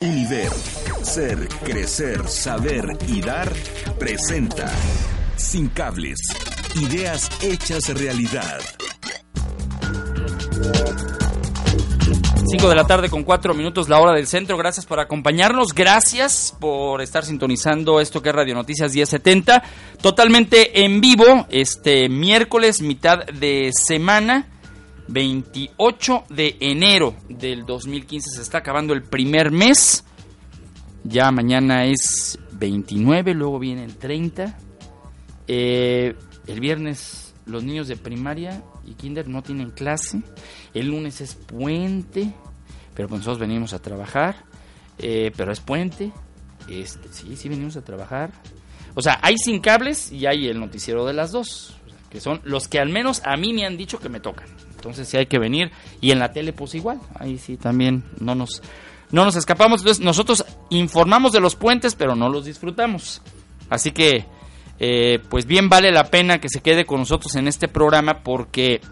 [0.00, 0.50] Univer,
[1.02, 3.50] ser, crecer, saber y dar
[3.98, 4.70] presenta
[5.36, 6.18] Sin cables,
[6.74, 8.60] ideas hechas realidad.
[12.46, 14.58] 5 de la tarde con 4 minutos la hora del centro.
[14.58, 15.72] Gracias por acompañarnos.
[15.72, 19.62] Gracias por estar sintonizando esto que es Radio Noticias 1070.
[20.02, 24.53] Totalmente en vivo este miércoles, mitad de semana.
[25.08, 30.04] 28 de enero del 2015 se está acabando el primer mes.
[31.04, 34.58] Ya mañana es 29, luego viene el 30.
[35.46, 36.14] Eh,
[36.46, 40.22] el viernes los niños de primaria y kinder no tienen clase.
[40.72, 42.32] El lunes es puente,
[42.94, 44.36] pero pues nosotros venimos a trabajar.
[44.98, 46.12] Eh, pero es puente.
[46.68, 48.30] Este, sí, sí venimos a trabajar.
[48.94, 51.76] O sea, hay sin cables y hay el noticiero de las dos.
[52.10, 54.46] Que son los que al menos a mí me han dicho que me tocan.
[54.84, 55.72] Entonces sí hay que venir.
[56.02, 57.00] Y en la tele pues igual.
[57.18, 58.62] Ahí sí también no nos,
[59.10, 59.80] no nos escapamos.
[59.80, 63.22] Entonces nosotros informamos de los puentes, pero no los disfrutamos.
[63.70, 64.26] Así que
[64.78, 68.82] eh, pues bien vale la pena que se quede con nosotros en este programa porque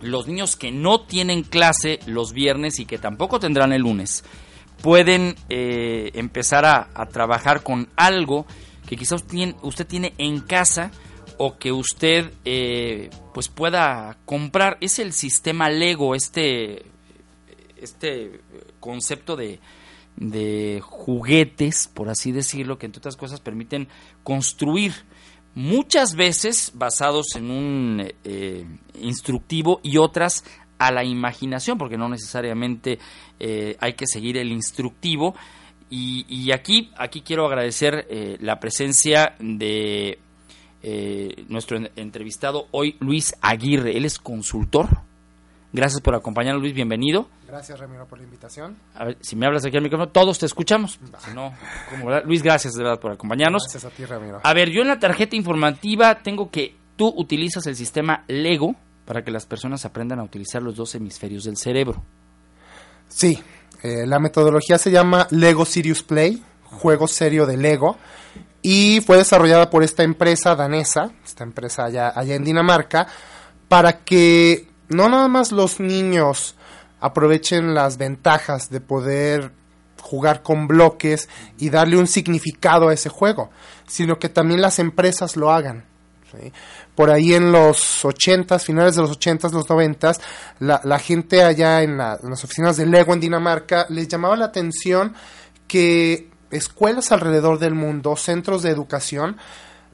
[0.00, 4.22] los niños que no tienen clase los viernes y que tampoco tendrán el lunes
[4.80, 8.46] pueden eh, empezar a, a, trabajar con algo
[8.86, 9.24] que quizás
[9.62, 10.92] usted tiene en casa
[11.38, 16.86] o que usted eh, pues pueda comprar es el sistema Lego este
[17.76, 18.40] este
[18.80, 19.60] concepto de,
[20.16, 23.88] de juguetes por así decirlo que entre otras cosas permiten
[24.22, 24.94] construir
[25.54, 28.66] muchas veces basados en un eh,
[29.00, 30.44] instructivo y otras
[30.78, 32.98] a la imaginación, porque no necesariamente
[33.40, 35.34] eh, hay que seguir el instructivo.
[35.88, 38.08] Y, aquí, aquí quiero agradecer
[38.40, 40.18] la presencia de
[40.82, 43.96] eh, nuestro entrevistado hoy, Luis Aguirre.
[43.96, 44.88] Él es consultor.
[45.72, 46.74] Gracias por acompañarnos, Luis.
[46.74, 47.28] Bienvenido.
[47.46, 48.76] Gracias, Ramiro, por la invitación.
[48.94, 50.98] A ver, si me hablas aquí al micrófono, todos te escuchamos.
[51.18, 51.52] Si no,
[51.90, 53.64] ¿cómo, Luis, gracias de verdad por acompañarnos.
[53.64, 54.40] Gracias a ti, Ramiro.
[54.42, 59.22] A ver, yo en la tarjeta informativa tengo que tú utilizas el sistema Lego para
[59.22, 62.02] que las personas aprendan a utilizar los dos hemisferios del cerebro.
[63.08, 63.38] Sí,
[63.82, 67.96] eh, la metodología se llama Lego Serious Play, juego serio de Lego,
[68.68, 73.06] y fue desarrollada por esta empresa danesa, esta empresa allá, allá en Dinamarca,
[73.68, 76.56] para que no nada más los niños
[76.98, 79.52] aprovechen las ventajas de poder
[80.00, 81.28] jugar con bloques
[81.58, 83.50] y darle un significado a ese juego,
[83.86, 85.84] sino que también las empresas lo hagan.
[86.96, 90.12] Por ahí en los 80, finales de los 80, los 90,
[90.58, 94.34] la, la gente allá en, la, en las oficinas de Lego en Dinamarca les llamaba
[94.34, 95.14] la atención
[95.68, 99.36] que escuelas alrededor del mundo, centros de educación,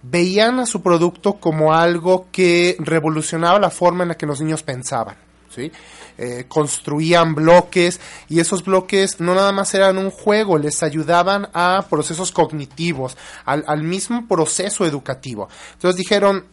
[0.02, 4.62] veían a su producto como algo que revolucionaba la forma en la que los niños
[4.62, 5.16] pensaban.
[5.54, 5.70] ¿sí?
[6.18, 11.86] Eh, construían bloques y esos bloques no nada más eran un juego, les ayudaban a
[11.88, 15.48] procesos cognitivos, al, mismo proceso educativo.
[15.74, 16.44] Entonces dijeron,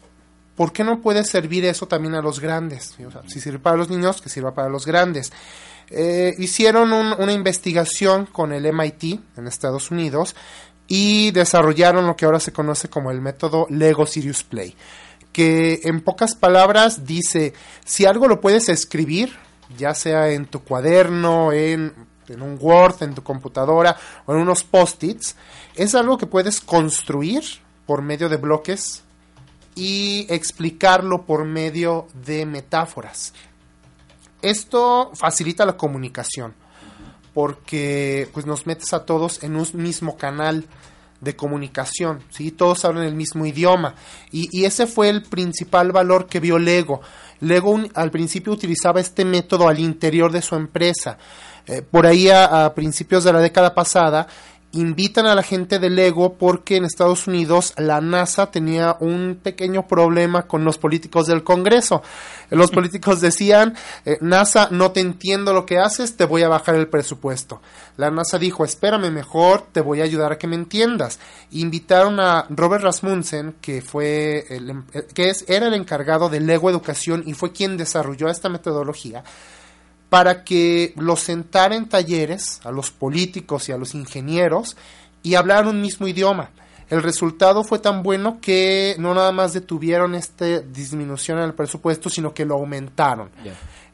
[0.55, 2.95] ¿por qué no puede servir eso también a los grandes?
[3.27, 5.31] Si sirve para los niños, que sirva para los grandes.
[5.91, 10.35] Eh, hicieron un, una investigación con el MIT en Estados Unidos
[10.87, 14.75] y desarrollaron lo que ahora se conoce como el método Lego Serious Play,
[15.31, 17.53] que en pocas palabras dice,
[17.85, 19.35] si algo lo puedes escribir,
[19.77, 21.93] ya sea en tu cuaderno, en,
[22.27, 23.95] en un Word, en tu computadora
[24.25, 25.35] o en unos post-its,
[25.75, 27.43] es algo que puedes construir
[27.85, 29.03] por medio de bloques
[29.75, 33.33] y explicarlo por medio de metáforas.
[34.41, 36.53] Esto facilita la comunicación
[37.33, 40.65] porque pues nos metes a todos en un mismo canal
[41.21, 42.51] de comunicación, ¿sí?
[42.51, 43.95] Todos hablan el mismo idioma
[44.31, 47.01] y, y ese fue el principal valor que vio Lego.
[47.41, 51.17] Lego al principio utilizaba este método al interior de su empresa.
[51.67, 54.27] Eh, por ahí a principios de la década pasada
[54.71, 59.87] invitan a la gente de Lego porque en Estados Unidos la NASA tenía un pequeño
[59.87, 62.03] problema con los políticos del Congreso.
[62.49, 63.75] Los políticos decían,
[64.05, 67.61] eh, NASA, no te entiendo lo que haces, te voy a bajar el presupuesto.
[67.97, 71.19] La NASA dijo, espérame mejor, te voy a ayudar a que me entiendas.
[71.51, 74.83] Invitaron a Robert Rasmussen, que fue el,
[75.15, 79.23] que es, era el encargado de Lego Educación y fue quien desarrolló esta metodología
[80.09, 84.75] para que los sentara en talleres a los políticos y a los ingenieros
[85.23, 86.49] y hablaran un mismo idioma.
[86.89, 92.09] El resultado fue tan bueno que no nada más detuvieron esta disminución en el presupuesto,
[92.09, 93.29] sino que lo aumentaron.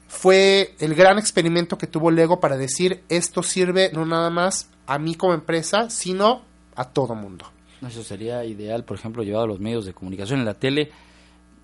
[0.08, 4.98] Fue el gran experimento que tuvo Lego para decir esto sirve no nada más a
[4.98, 6.44] mí como empresa, sino
[6.76, 7.46] a todo mundo.
[7.86, 10.92] Eso sería ideal, por ejemplo, llevado a los medios de comunicación en la tele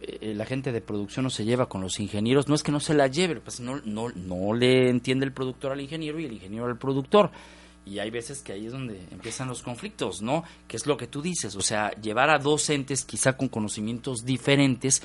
[0.04, 2.80] eh, la gente de producción no se lleva con los ingenieros, no es que no
[2.80, 6.34] se la lleve, pues no, no, no le entiende el productor al ingeniero y el
[6.34, 7.30] ingeniero al productor.
[7.86, 10.44] Y hay veces que ahí es donde empiezan los conflictos, ¿no?
[10.68, 14.24] Que es lo que tú dices, o sea, llevar a dos entes quizá con conocimientos
[14.24, 15.04] diferentes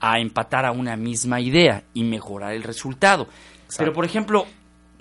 [0.00, 3.28] a empatar a una misma idea y mejorar el resultado.
[3.78, 4.46] Pero, por ejemplo,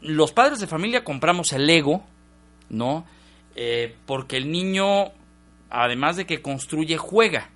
[0.01, 2.03] los padres de familia compramos el Lego,
[2.69, 3.05] ¿no?
[3.55, 5.11] Eh, porque el niño,
[5.69, 7.49] además de que construye, juega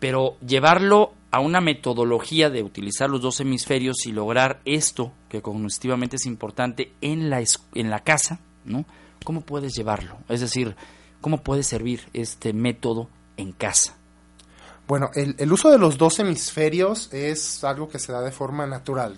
[0.00, 6.16] pero llevarlo a una metodología de utilizar los dos hemisferios y lograr esto, que cognitivamente
[6.16, 7.40] es importante, en la,
[7.74, 8.84] en la casa, ¿no?
[9.24, 10.16] ¿Cómo puedes llevarlo?
[10.28, 10.74] Es decir,
[11.20, 13.96] ¿cómo puede servir este método en casa?
[14.88, 19.14] Bueno, el, uso de los dos hemisferios es algo que se da de forma natural.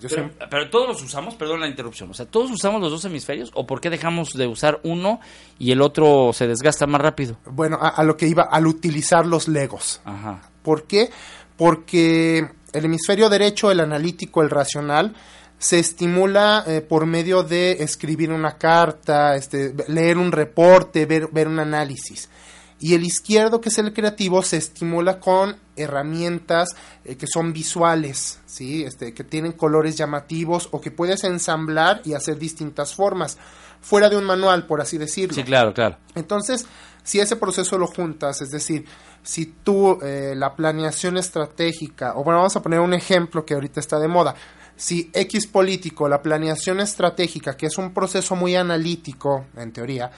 [0.51, 3.65] pero, todos los usamos, perdón la interrupción, o sea, ¿todos usamos los dos hemisferios o
[3.65, 5.19] por qué dejamos de usar uno
[5.57, 7.37] y el otro se desgasta más rápido?
[7.45, 9.99] Bueno, a, a lo que iba, al utilizar los legos.
[10.05, 10.52] Ajá.
[10.63, 11.09] ¿Por qué?
[11.57, 15.15] Porque el hemisferio derecho, el analítico, el racional,
[15.59, 21.47] se estimula eh, por medio de escribir una carta, este, leer un reporte, ver, ver
[21.47, 22.29] un análisis.
[22.79, 26.75] Y el izquierdo, que es el creativo, se estimula con herramientas
[27.05, 28.83] eh, que son visuales, ¿sí?
[28.83, 33.37] este, que tienen colores llamativos o que puedes ensamblar y hacer distintas formas,
[33.79, 35.33] fuera de un manual, por así decirlo.
[35.33, 35.97] Sí, claro, claro.
[36.15, 36.65] Entonces,
[37.03, 38.85] si ese proceso lo juntas, es decir,
[39.21, 43.79] si tú eh, la planeación estratégica, o bueno, vamos a poner un ejemplo que ahorita
[43.79, 44.35] está de moda,
[44.75, 50.11] si X político, la planeación estratégica, que es un proceso muy analítico, en teoría,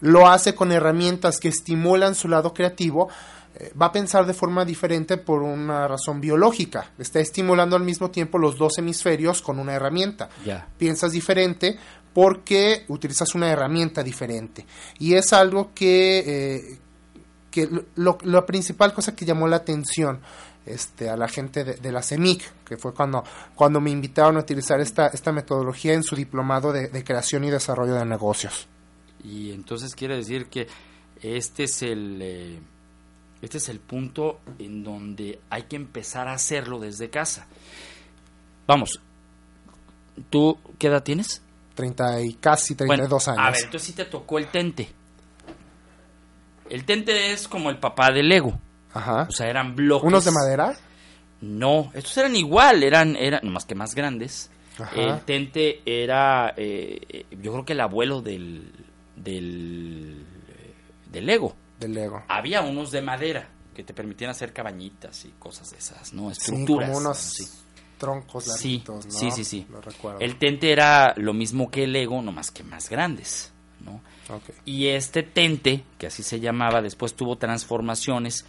[0.00, 3.08] lo hace con herramientas que estimulan su lado creativo,
[3.56, 6.90] eh, va a pensar de forma diferente por una razón biológica.
[6.98, 10.28] Está estimulando al mismo tiempo los dos hemisferios con una herramienta.
[10.76, 11.78] Piensas diferente
[12.14, 14.64] porque utilizas una herramienta diferente.
[14.98, 16.78] Y es algo que, eh,
[17.50, 20.20] que lo, la principal cosa que llamó la atención
[20.64, 23.24] este, a la gente de, la CEMIC, que fue cuando,
[23.54, 27.94] cuando me invitaron a utilizar esta, esta metodología en su diplomado de, creación y desarrollo
[27.94, 28.66] de negocios.
[29.22, 30.68] Y entonces quiere decir que
[31.20, 32.18] este es el...
[32.22, 32.58] Eh,
[33.42, 37.46] este es el punto en donde hay que empezar a hacerlo desde casa.
[38.66, 39.02] Vamos,
[40.30, 41.42] ¿tú qué edad tienes?
[41.74, 43.40] 30 y casi 32 años.
[43.40, 44.88] A ver, entonces sí te tocó el tente.
[46.70, 48.58] El tente es como el papá del Lego.
[48.92, 49.26] Ajá.
[49.28, 50.06] O sea, eran bloques.
[50.06, 50.74] ¿Unos de madera?
[51.40, 54.50] No, estos eran igual, eran, eran más que más grandes.
[54.96, 58.72] El tente era, eh, yo creo que el abuelo del,
[59.14, 60.24] del,
[61.10, 61.54] del Lego.
[61.78, 62.24] Del Lego.
[62.28, 66.30] Había unos de madera que te permitían hacer cabañitas y cosas de esas, ¿no?
[66.30, 66.88] Estructuras.
[66.88, 67.63] Sí, como unos
[67.98, 69.66] troncos larguitos, sí, Sí, sí, sí.
[70.20, 73.52] El tente era lo mismo que el Lego, nomás que más grandes.
[74.64, 78.46] Y este tente, que así se llamaba, después tuvo transformaciones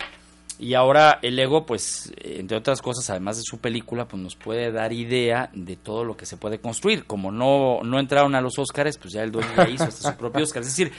[0.57, 4.71] y ahora el Lego, pues, entre otras cosas, además de su película, pues nos puede
[4.71, 7.05] dar idea de todo lo que se puede construir.
[7.05, 10.17] Como no, no entraron a los Oscars, pues ya el dueño ya hizo hasta su
[10.17, 10.61] propio Oscar.
[10.61, 10.93] Es decir,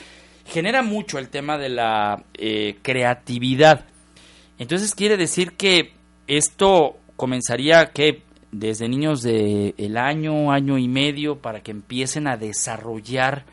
[0.44, 3.87] genera mucho el tema de la eh, creatividad.
[4.59, 5.94] Entonces quiere decir que
[6.26, 8.23] esto comenzaría que
[8.58, 13.44] desde niños de el año, año y medio, para que empiecen a desarrollar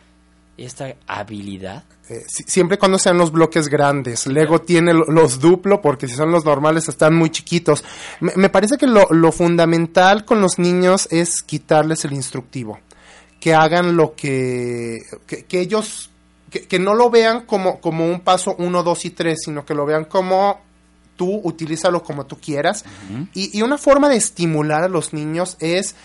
[0.58, 1.84] esta habilidad?
[2.10, 4.28] Eh, siempre cuando sean los bloques grandes.
[4.28, 7.84] Lego tiene los duplo porque si son los normales están muy chiquitos.
[8.20, 12.80] Me, parece que lo, fundamental con los niños es quitarles el instructivo.
[13.40, 16.12] Que hagan lo que, que, ellos,
[16.50, 19.86] que, no lo vean como, como un paso 1, 2 y 3, sino que lo
[19.86, 20.62] vean como
[21.16, 22.86] tú, utilízalo como tú quieras.
[23.34, 25.96] y, y una forma de estimular a los niños es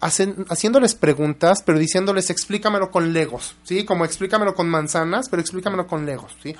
[0.00, 3.84] haciéndoles preguntas, pero diciéndoles explícamelo con legos, ¿sí?
[3.84, 6.54] Como explícamelo con manzanas, pero explícamelo con legos, ¿sí?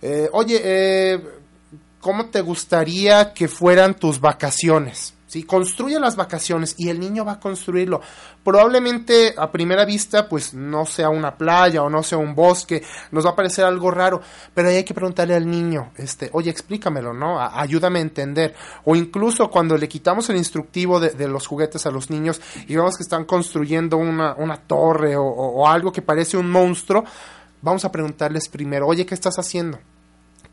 [0.00, 1.20] Eh, oye, eh,
[2.00, 5.15] ¿cómo te gustaría que fueran tus vacaciones?
[5.26, 5.42] ¿Sí?
[5.42, 8.00] Construye las vacaciones y el niño va a construirlo.
[8.44, 13.26] Probablemente a primera vista pues no sea una playa o no sea un bosque, nos
[13.26, 14.20] va a parecer algo raro,
[14.54, 17.40] pero ahí hay que preguntarle al niño, este, oye, explícamelo, ¿no?
[17.40, 18.54] ayúdame a entender.
[18.84, 22.96] O incluso cuando le quitamos el instructivo de, los juguetes a los niños y vemos
[22.96, 27.04] que están construyendo una, una torre o algo que parece un monstruo,
[27.62, 29.78] vamos a preguntarles primero, oye, ¿qué estás haciendo?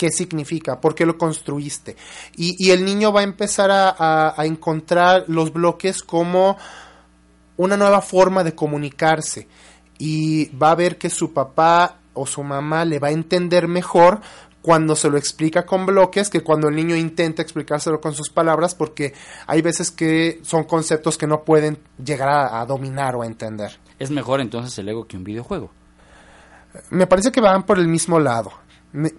[0.03, 1.95] Qué significa, por qué lo construiste.
[2.36, 6.57] Y, el niño va a empezar a, encontrar los bloques como
[7.55, 9.48] una nueva forma de comunicarse
[9.98, 14.19] y va a ver que su papá o su mamá le va a entender mejor
[14.62, 18.75] cuando se lo explica con bloques que cuando el niño intenta explicárselo con sus palabras
[18.75, 19.13] porque
[19.48, 23.79] hay veces que son conceptos que no pueden llegar a, a dominar o a entender.
[24.00, 25.72] Es mejor entonces el Lego que un videojuego.
[26.89, 28.62] Me parece que van por el mismo lado.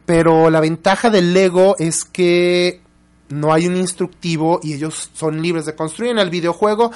[0.07, 2.81] Pero la ventaja del Lego es que
[3.31, 6.93] no hay un instructivo y ellos son libres de construir en el videojuego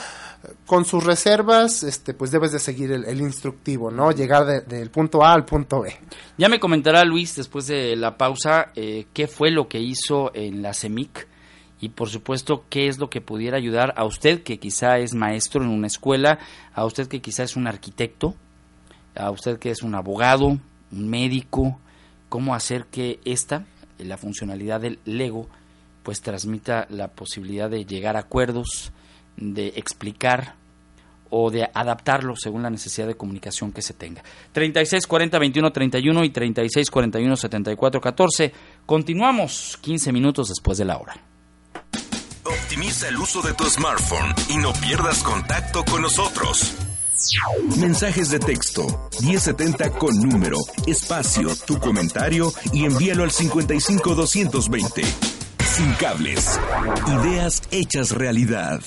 [0.66, 4.12] con sus reservas, este, pues debes de seguir el, instructivo, ¿no?
[4.12, 5.96] Llegar de- del punto A al punto B.
[6.36, 10.62] Ya me comentará Luis después de la pausa eh, qué fue lo que hizo en
[10.62, 11.26] la CEMIC
[11.80, 15.62] y por supuesto qué es lo que pudiera ayudar a usted que quizá es maestro
[15.64, 16.38] en una escuela,
[16.72, 18.34] a usted que quizá es un arquitecto,
[19.16, 21.80] a usted que es un abogado, un médico,
[22.28, 23.64] cómo hacer que esta,
[23.98, 25.48] la funcionalidad del Lego,
[26.02, 28.92] pues transmita la posibilidad de llegar a acuerdos,
[29.36, 30.54] de explicar
[31.30, 34.22] o de adaptarlo según la necesidad de comunicación que se tenga.
[34.52, 38.52] 36 40 21 31 y 36 41 74 14.
[38.86, 41.16] Continuamos 15 minutos después de la hora.
[42.44, 46.87] Optimiza el uso de tu smartphone y no pierdas contacto con nosotros.
[47.78, 50.56] Mensajes de texto 1070 con número,
[50.86, 55.02] espacio, tu comentario y envíalo al 55 220.
[55.64, 56.58] Sin cables.
[57.06, 58.80] Ideas hechas realidad.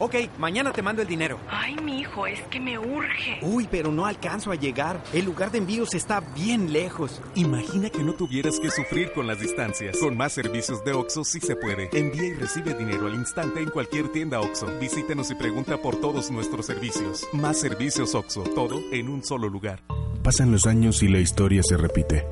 [0.00, 1.40] Ok, mañana te mando el dinero.
[1.48, 3.40] Ay, mijo, es que me urge.
[3.42, 5.02] Uy, pero no alcanzo a llegar.
[5.12, 7.20] El lugar de envíos está bien lejos.
[7.34, 9.96] Imagina que no tuvieras que sufrir con las distancias.
[9.98, 11.90] Con más servicios de OXO sí se puede.
[11.92, 14.68] Envía y recibe dinero al instante en cualquier tienda OXO.
[14.78, 17.26] Visítenos y pregunta por todos nuestros servicios.
[17.32, 19.80] Más servicios OXO, todo en un solo lugar.
[20.22, 22.24] Pasan los años y la historia se repite.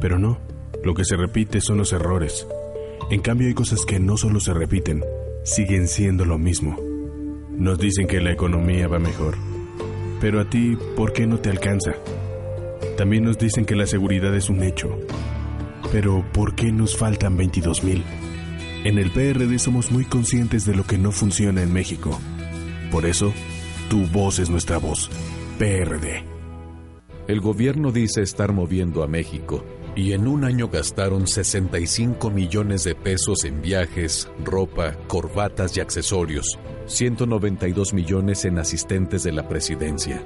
[0.00, 0.38] Pero no,
[0.82, 2.48] lo que se repite son los errores.
[3.12, 5.04] En cambio hay cosas que no solo se repiten,
[5.44, 6.76] siguen siendo lo mismo.
[7.58, 9.36] Nos dicen que la economía va mejor.
[10.20, 11.92] Pero a ti, ¿por qué no te alcanza?
[12.98, 14.98] También nos dicen que la seguridad es un hecho.
[15.90, 18.04] Pero ¿por qué nos faltan 22 mil?
[18.84, 22.18] En el PRD somos muy conscientes de lo que no funciona en México.
[22.90, 23.32] Por eso,
[23.88, 25.10] tu voz es nuestra voz.
[25.58, 26.24] PRD.
[27.26, 29.64] El gobierno dice estar moviendo a México
[29.96, 36.58] y en un año gastaron 65 millones de pesos en viajes, ropa, corbatas y accesorios,
[36.84, 40.22] 192 millones en asistentes de la presidencia,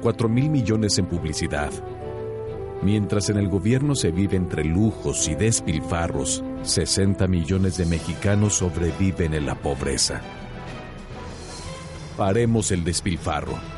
[0.00, 1.72] 4 mil millones en publicidad.
[2.82, 9.34] Mientras en el gobierno se vive entre lujos y despilfarros, 60 millones de mexicanos sobreviven
[9.34, 10.20] en la pobreza.
[12.16, 13.73] Paremos el despilfarro.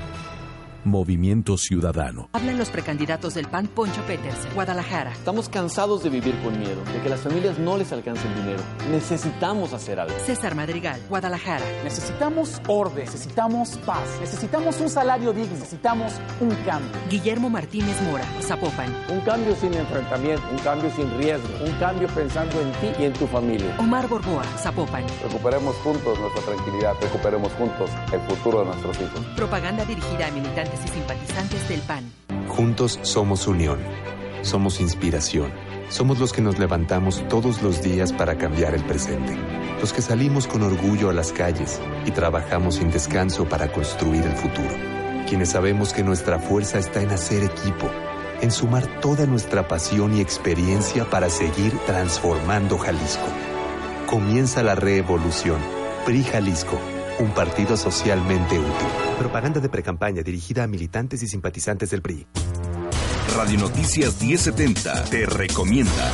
[0.86, 2.28] Movimiento Ciudadano.
[2.32, 5.10] Hablan los precandidatos del PAN Poncho Peters, Guadalajara.
[5.10, 8.62] Estamos cansados de vivir con miedo, de que las familias no les alcance el dinero.
[8.92, 10.16] Necesitamos hacer algo.
[10.24, 11.64] César Madrigal, Guadalajara.
[11.82, 16.92] Necesitamos orden, necesitamos paz, necesitamos un salario digno, necesitamos un cambio.
[17.10, 18.94] Guillermo Martínez Mora, Zapopan.
[19.10, 23.12] Un cambio sin enfrentamiento, un cambio sin riesgo, un cambio pensando en ti y en
[23.12, 23.74] tu familia.
[23.80, 25.04] Omar Borboa, Zapopan.
[25.24, 29.20] Recuperemos juntos nuestra tranquilidad, recuperemos juntos el futuro de nuestros hijos.
[29.34, 32.04] Propaganda dirigida a militantes y simpatizantes del PAN.
[32.48, 33.78] Juntos somos unión,
[34.42, 35.52] somos inspiración,
[35.88, 39.36] somos los que nos levantamos todos los días para cambiar el presente,
[39.80, 44.36] los que salimos con orgullo a las calles y trabajamos sin descanso para construir el
[44.36, 44.74] futuro,
[45.28, 47.90] quienes sabemos que nuestra fuerza está en hacer equipo,
[48.40, 53.26] en sumar toda nuestra pasión y experiencia para seguir transformando Jalisco.
[54.06, 55.58] Comienza la reevolución.
[56.04, 56.78] PRI Jalisco
[57.18, 58.88] un partido socialmente útil.
[59.18, 62.26] Propaganda de precampaña dirigida a militantes y simpatizantes del PRI.
[63.36, 66.12] Radio Noticias 1070 te recomienda.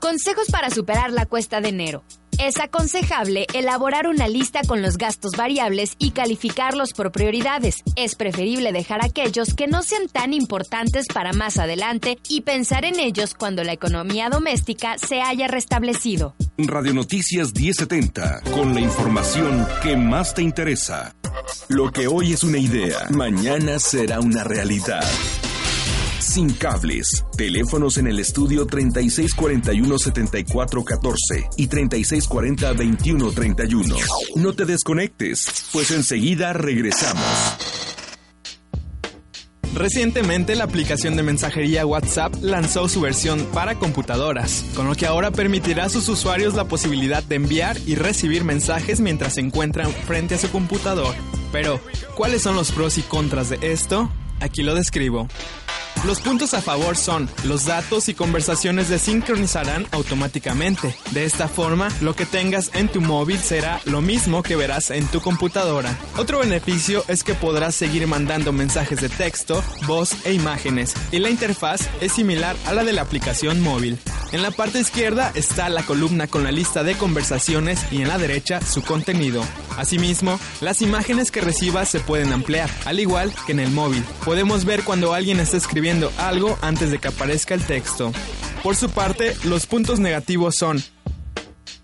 [0.00, 2.04] Consejos para superar la cuesta de enero.
[2.42, 7.84] Es aconsejable elaborar una lista con los gastos variables y calificarlos por prioridades.
[7.94, 12.98] Es preferible dejar aquellos que no sean tan importantes para más adelante y pensar en
[12.98, 16.34] ellos cuando la economía doméstica se haya restablecido.
[16.58, 21.14] Radio Noticias 1070, con la información que más te interesa.
[21.68, 25.04] Lo que hoy es una idea, mañana será una realidad.
[26.32, 27.24] Sin cables.
[27.36, 33.98] Teléfonos en el estudio 3641-7414 y 3640-2131.
[34.36, 37.22] No te desconectes, pues enseguida regresamos.
[39.74, 45.32] Recientemente la aplicación de mensajería WhatsApp lanzó su versión para computadoras, con lo que ahora
[45.32, 50.36] permitirá a sus usuarios la posibilidad de enviar y recibir mensajes mientras se encuentran frente
[50.36, 51.14] a su computador.
[51.52, 51.78] Pero,
[52.16, 54.10] ¿cuáles son los pros y contras de esto?
[54.42, 55.28] Aquí lo describo.
[56.04, 60.96] Los puntos a favor son, los datos y conversaciones se sincronizarán automáticamente.
[61.12, 65.06] De esta forma, lo que tengas en tu móvil será lo mismo que verás en
[65.06, 65.96] tu computadora.
[66.16, 71.30] Otro beneficio es que podrás seguir mandando mensajes de texto, voz e imágenes, y la
[71.30, 73.96] interfaz es similar a la de la aplicación móvil.
[74.32, 78.16] En la parte izquierda está la columna con la lista de conversaciones y en la
[78.16, 79.44] derecha su contenido.
[79.76, 84.02] Asimismo, las imágenes que recibas se pueden ampliar, al igual que en el móvil.
[84.24, 88.10] Podemos ver cuando alguien está escribiendo algo antes de que aparezca el texto.
[88.62, 90.82] Por su parte, los puntos negativos son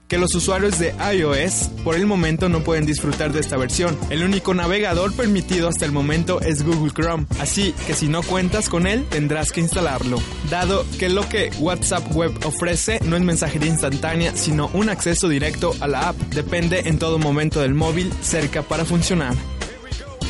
[0.08, 3.96] que los usuarios de iOS por el momento no pueden disfrutar de esta versión.
[4.10, 8.68] El único navegador permitido hasta el momento es Google Chrome, así que si no cuentas
[8.68, 10.20] con él tendrás que instalarlo.
[10.50, 15.74] Dado que lo que WhatsApp Web ofrece no es mensajería instantánea, sino un acceso directo
[15.80, 19.34] a la app, depende en todo momento del móvil cerca para funcionar.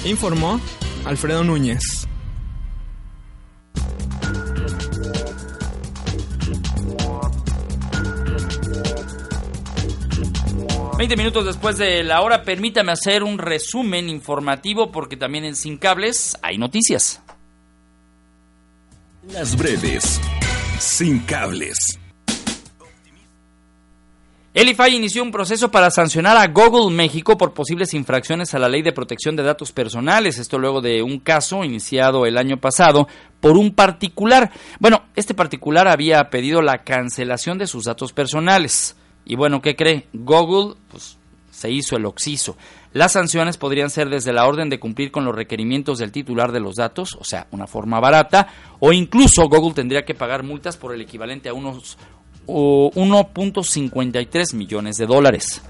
[0.05, 0.61] Informó
[1.05, 2.09] Alfredo Núñez.
[10.99, 15.79] 20 minutos después de la hora, permítame hacer un resumen informativo porque también en Sin
[15.79, 17.23] Cables hay noticias.
[19.33, 20.21] Las breves.
[20.81, 22.01] Sin Cables.
[24.53, 28.69] El IFAI inició un proceso para sancionar a Google México por posibles infracciones a la
[28.69, 30.39] Ley de Protección de Datos Personales.
[30.39, 33.07] Esto luego de un caso iniciado el año pasado
[33.39, 34.51] por un particular.
[34.81, 38.97] Bueno, este particular había pedido la cancelación de sus datos personales.
[39.29, 40.09] Y bueno, ¿qué cree?
[40.15, 41.17] Google pues,
[41.53, 42.57] se hizo el oxiso.
[42.95, 46.61] Las sanciones podrían ser desde la orden de cumplir con los requerimientos del titular de
[46.61, 48.49] los datos, o sea, una forma barata,
[48.81, 51.99] o incluso Google tendría que pagar multas por el equivalente a unos
[52.47, 55.61] 1.53 millones de dólares.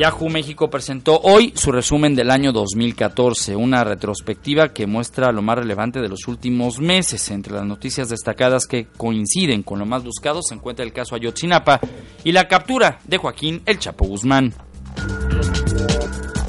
[0.00, 5.58] Yahoo México presentó hoy su resumen del año 2014, una retrospectiva que muestra lo más
[5.58, 7.30] relevante de los últimos meses.
[7.30, 11.80] Entre las noticias destacadas que coinciden con lo más buscado se encuentra el caso Ayotzinapa
[12.24, 14.54] y la captura de Joaquín El Chapo Guzmán.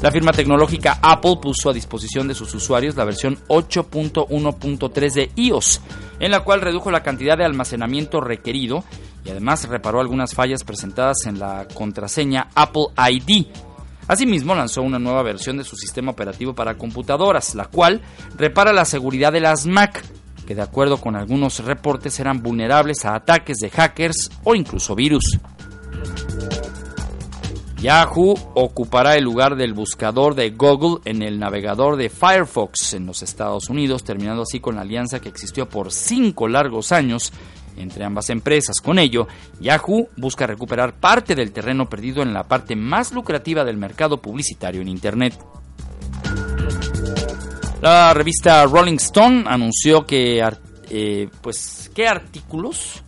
[0.00, 5.82] La firma tecnológica Apple puso a disposición de sus usuarios la versión 8.1.3 de iOS,
[6.20, 8.82] en la cual redujo la cantidad de almacenamiento requerido
[9.24, 13.46] y además reparó algunas fallas presentadas en la contraseña Apple ID.
[14.08, 18.02] Asimismo, lanzó una nueva versión de su sistema operativo para computadoras, la cual
[18.36, 20.04] repara la seguridad de las Mac,
[20.46, 25.38] que de acuerdo con algunos reportes eran vulnerables a ataques de hackers o incluso virus.
[27.82, 33.24] Yahoo ocupará el lugar del buscador de Google en el navegador de Firefox en los
[33.24, 37.32] Estados Unidos, terminando así con la alianza que existió por cinco largos años
[37.76, 38.80] entre ambas empresas.
[38.80, 39.26] Con ello,
[39.60, 44.80] Yahoo busca recuperar parte del terreno perdido en la parte más lucrativa del mercado publicitario
[44.80, 45.38] en Internet.
[47.80, 50.40] La revista Rolling Stone anunció que,
[50.88, 53.02] eh, pues, qué artículos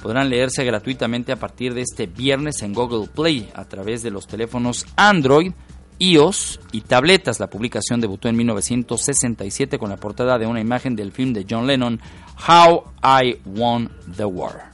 [0.00, 4.26] podrán leerse gratuitamente a partir de este viernes en Google Play a través de los
[4.26, 5.52] teléfonos Android,
[5.98, 7.40] iOS y tabletas.
[7.40, 11.66] La publicación debutó en 1967 con la portada de una imagen del film de John
[11.66, 12.00] Lennon,
[12.48, 14.72] How I Won the War.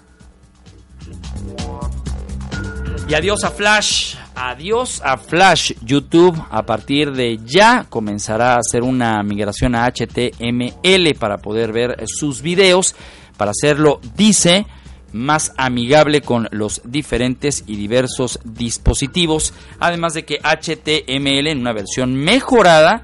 [3.09, 5.73] Y adiós a Flash, adiós a Flash.
[5.85, 12.05] YouTube a partir de ya comenzará a hacer una migración a HTML para poder ver
[12.07, 12.95] sus videos.
[13.37, 14.67] Para hacerlo, dice,
[15.13, 22.15] más amigable con los diferentes y diversos dispositivos, además de que HTML en una versión
[22.15, 23.03] mejorada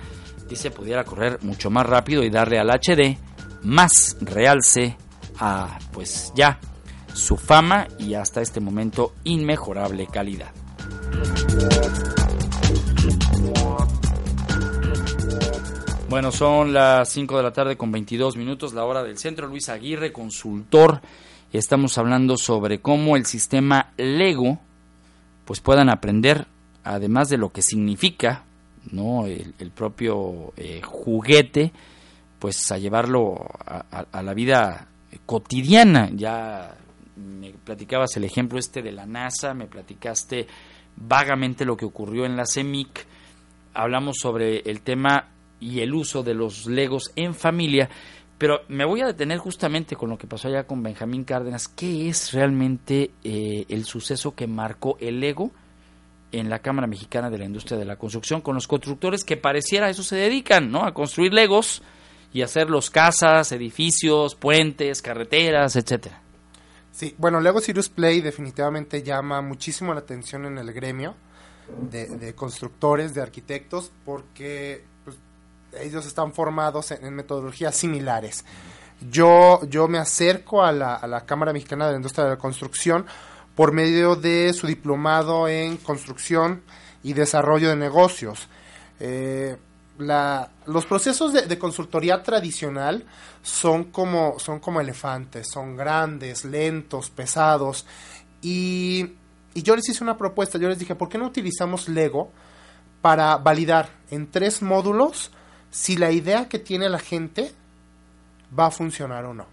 [0.49, 3.19] dice pudiera correr mucho más rápido y darle al HD
[3.63, 4.97] más realce
[5.39, 6.61] a pues ya
[7.13, 10.53] su fama y hasta este momento inmejorable calidad.
[16.09, 19.49] Bueno, son las 5 de la tarde con 22 minutos, la hora del centro.
[19.49, 21.01] Luis Aguirre, consultor
[21.53, 24.59] Estamos hablando sobre cómo el sistema Lego
[25.45, 26.47] pues puedan aprender,
[26.83, 28.45] además de lo que significa
[28.93, 31.73] no el, propio eh, juguete,
[32.39, 34.89] pues a llevarlo a, la vida
[35.25, 36.11] cotidiana.
[36.13, 36.75] Ya
[37.17, 40.47] me platicabas el ejemplo este de la NASA, me platicaste
[40.97, 43.07] vagamente lo que ocurrió en la CEMIC,
[43.75, 45.29] hablamos sobre el tema
[45.61, 47.89] y el uso de los legos en familia
[48.39, 51.69] pero me voy a detener justamente con lo que pasó allá con Benjamín Cárdenas.
[51.69, 55.53] ¿Qué es realmente eh, el suceso que marcó el ego
[56.33, 59.89] en la Cámara Mexicana de la Industria de la Construcción con los constructores que pareciera
[59.89, 60.85] eso se dedican, ¿no?
[60.85, 61.83] A construir legos
[62.33, 66.21] y hacer los casas, edificios, puentes, carreteras, etcétera.
[66.93, 71.15] Sí, bueno, Lego Sirius Play definitivamente llama muchísimo la atención en el gremio
[71.91, 74.85] de, de constructores, de arquitectos, porque
[75.81, 78.45] ellos están formados en, metodologías similares.
[79.11, 82.39] Yo, yo me acerco a la, a la Cámara Mexicana de la Industria de la
[82.39, 83.07] Construcción
[83.55, 86.63] por medio de su diplomado en construcción
[87.03, 88.49] y desarrollo de negocios.
[89.01, 89.57] Eh,
[89.99, 93.05] la, los procesos de, de, consultoría tradicional
[93.43, 97.87] son como, son como elefantes, son grandes, lentos, pesados.
[98.43, 99.13] Y,
[99.55, 102.31] y yo les hice una propuesta, yo les dije, ¿por qué no utilizamos Lego
[103.01, 105.31] para validar en tres módulos
[105.77, 107.53] si la idea que tiene la gente
[108.59, 109.47] va a funcionar o no?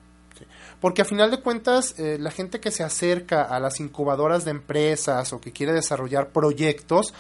[0.80, 4.52] Porque a final de cuentas, eh, la gente que se acerca a las incubadoras de
[4.52, 7.14] empresas o que quiere desarrollar proyectos,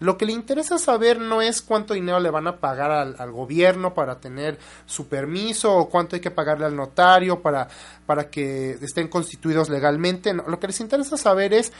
[0.00, 3.92] lo que le interesa saber no es cuánto dinero le van a pagar al, gobierno
[3.92, 7.68] para tener su permiso o cuánto hay que pagarle al notario para,
[8.06, 10.32] para que estén constituidos legalmente.
[10.32, 11.72] Lo que les interesa saber es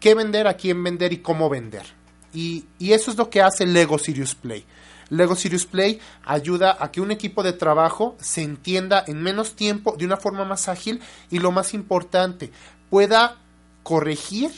[0.00, 1.86] qué vender, a quién vender y cómo vender.
[2.32, 4.64] Y, y eso es lo que hace Lego Serious Play.
[5.10, 9.94] Lego Serious Play ayuda a que un equipo de trabajo se entienda en menos tiempo,
[9.96, 12.50] de una forma más ágil y lo más importante,
[12.90, 13.36] pueda
[13.82, 14.50] corregir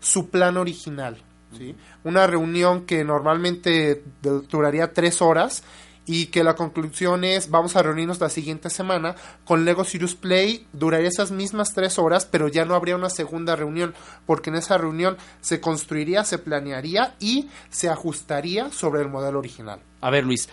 [0.00, 1.22] su plan original.
[1.56, 1.74] ¿sí?
[2.04, 5.62] Una reunión que normalmente duraría tres horas
[6.06, 10.66] y que la conclusión es vamos a reunirnos la siguiente semana con Lego Serious Play.
[10.72, 14.78] Duraría esas mismas tres horas pero ya no habría una segunda reunión porque en esa
[14.78, 19.80] reunión se construiría se planearía y se ajustaría sobre el modelo original.
[20.00, 20.48] A ver Luis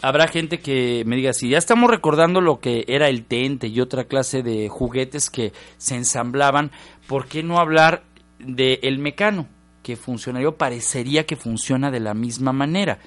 [0.00, 3.80] habrá gente que me diga si ya estamos recordando lo que era el tente y
[3.80, 6.70] otra clase de juguetes que se ensamblaban
[7.06, 8.04] por qué no hablar
[8.38, 9.46] de el mecano
[9.82, 12.98] que funcionaría o parecería que funciona de la misma manera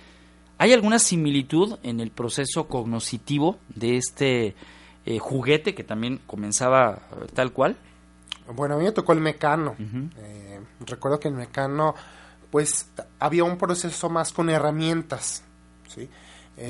[0.59, 4.55] ¿Hay alguna similitud en el proceso cognoscitivo de este
[5.05, 7.77] eh, juguete que también comenzaba eh, tal cual?
[8.53, 9.75] Bueno, a mí me tocó el mecano.
[9.77, 10.11] Uh -huh.
[10.17, 11.93] eh, recuerdo que el mecano,
[12.49, 12.89] pues,
[13.19, 15.43] había un proceso más con herramientas,
[15.87, 16.09] ¿sí?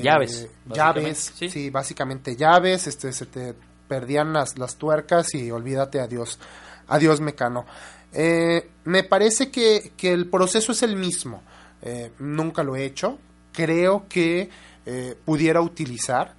[0.02, 0.48] llaves.
[0.66, 1.48] Llaves, ¿sí?
[1.48, 1.70] ¿sí?
[1.70, 3.54] básicamente llaves, este, se te
[3.88, 6.38] perdían las, las tuercas y olvídate, adiós,
[6.88, 7.64] adiós mecano.
[8.12, 11.42] Eh, me parece que, que, el proceso es el mismo.
[12.18, 13.18] nunca lo he hecho,
[13.58, 14.48] creo que
[14.86, 16.34] eh, pudiera utilizar.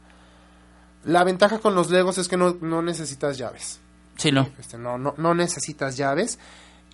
[1.03, 3.81] La ventaja con los Legos es que no, no necesitas llaves.
[4.15, 4.47] Sí, no.
[4.57, 5.15] Este, no, no.
[5.17, 6.39] No necesitas llaves.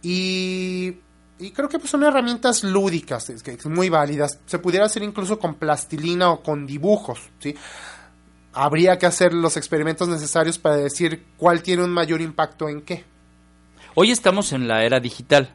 [0.02, 0.98] Y,
[1.38, 4.40] y creo que pues, son herramientas lúdicas, es que, muy válidas.
[4.48, 7.20] Se pudiera hacer incluso con plastilina o con dibujos.
[7.38, 7.56] ¿sí?
[8.54, 13.04] Habría que hacer los experimentos necesarios para decir cuál tiene un mayor impacto en qué.
[13.94, 15.54] Hoy estamos en la era digital.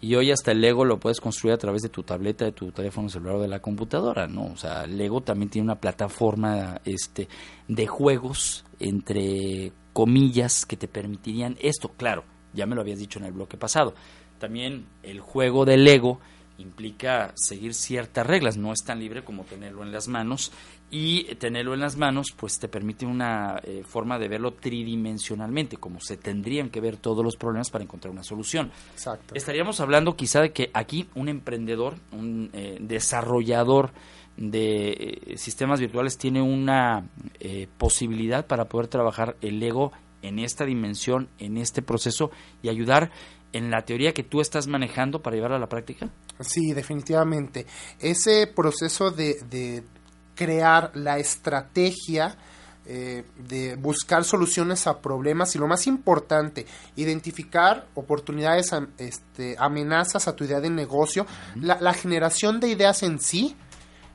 [0.00, 2.70] Y hoy hasta el Lego lo puedes construir a través de tu tableta, de tu
[2.70, 4.46] teléfono celular o de la computadora, ¿no?
[4.46, 7.28] O sea, Lego también tiene una plataforma este,
[7.66, 11.92] de juegos, entre comillas, que te permitirían esto.
[11.96, 13.94] Claro, ya me lo habías dicho en el bloque pasado.
[14.38, 16.20] También el juego de Lego
[16.58, 20.52] implica seguir ciertas reglas, no es tan libre como tenerlo en las manos
[20.90, 26.00] y tenerlo en las manos pues te permite una eh, forma de verlo tridimensionalmente, como
[26.00, 28.70] se tendrían que ver todos los problemas para encontrar una solución.
[28.92, 29.34] Exacto.
[29.34, 33.90] Estaríamos hablando quizá de que aquí un emprendedor, un eh, desarrollador
[34.36, 37.08] de eh, sistemas virtuales tiene una
[37.40, 39.92] eh, posibilidad para poder trabajar el ego
[40.22, 42.30] en esta dimensión, en este proceso
[42.62, 43.10] y ayudar
[43.52, 46.10] en la teoría que tú estás manejando para llevarla a la práctica?
[46.40, 47.66] Sí, definitivamente.
[47.98, 49.84] Ese proceso de, de
[50.34, 52.36] crear la estrategia
[52.88, 60.36] eh, de buscar soluciones a problemas y lo más importante, identificar oportunidades, este, amenazas a
[60.36, 61.26] tu idea de negocio.
[61.56, 63.56] La generación de ideas en sí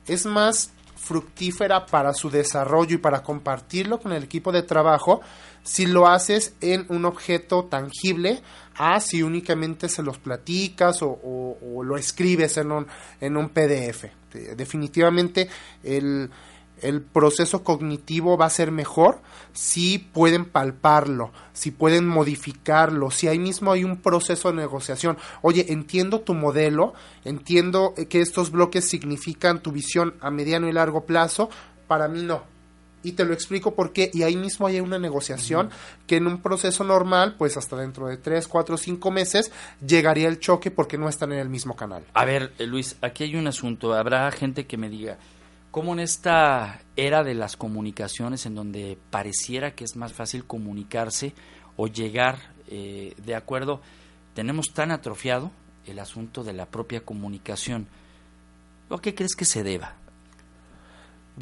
[0.06, 5.20] es más fructífera para su desarrollo y para compartirlo con el equipo de trabajo
[5.64, 8.42] si lo haces en un objeto tangible
[8.76, 11.18] a si únicamente se los platicas o,
[11.62, 12.86] o, lo escribes en un,
[13.20, 14.06] en un PDF.
[14.56, 15.48] Definitivamente
[15.82, 16.30] el,
[16.80, 19.20] el proceso cognitivo va a ser mejor
[19.52, 25.16] si pueden palparlo, si pueden modificarlo, si ahí mismo hay un proceso de negociación.
[25.42, 31.04] Oye, entiendo tu modelo, entiendo que estos bloques significan tu visión a mediano y largo
[31.04, 31.50] plazo,
[31.86, 32.51] para mí no.
[33.02, 34.10] Y te lo explico por qué.
[34.12, 36.06] Y ahí mismo hay una negociación uh -huh.
[36.06, 39.50] que en un proceso normal, pues hasta dentro de 3, 4, 5 meses,
[39.86, 42.04] llegaría el choque porque no están en el mismo canal.
[42.14, 43.94] A ver, Luis, aquí hay un asunto.
[43.94, 45.18] Habrá gente que me diga,
[45.72, 51.34] cómo en esta era de las comunicaciones en donde pareciera que es más fácil comunicarse
[51.76, 53.80] o llegar eh, de acuerdo,
[54.34, 55.50] tenemos tan atrofiado
[55.86, 57.88] el asunto de la propia comunicación.
[58.88, 59.94] ¿O qué crees que se deba?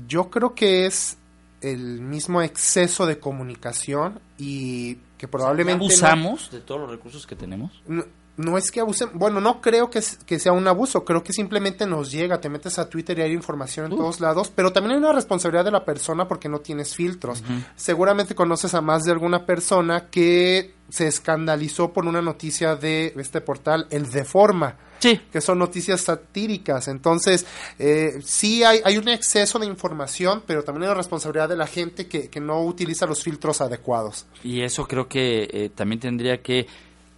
[0.06, 1.18] Yo creo que es
[1.60, 5.84] el mismo exceso de comunicación y que probablemente...
[5.84, 7.82] ¿Abusamos no, de todos los recursos que tenemos?
[7.86, 8.04] No,
[8.40, 11.86] no es que abusen, bueno, no creo que, que, sea un abuso, creo que simplemente
[11.86, 14.98] nos llega, te metes a Twitter y hay información en todos lados, pero también hay
[14.98, 17.42] una responsabilidad de la persona porque no tienes filtros.
[17.76, 23.40] Seguramente conoces a más de alguna persona que se escandalizó por una noticia de este
[23.40, 24.76] portal, el Deforma.
[24.98, 25.18] Sí.
[25.32, 26.86] Que son noticias satíricas.
[26.88, 27.46] Entonces,
[27.78, 31.66] eh, sí hay, hay un exceso de información, pero también hay una responsabilidad de la
[31.66, 34.26] gente que, que no utiliza los filtros adecuados.
[34.44, 36.66] Y eso creo que eh, también tendría que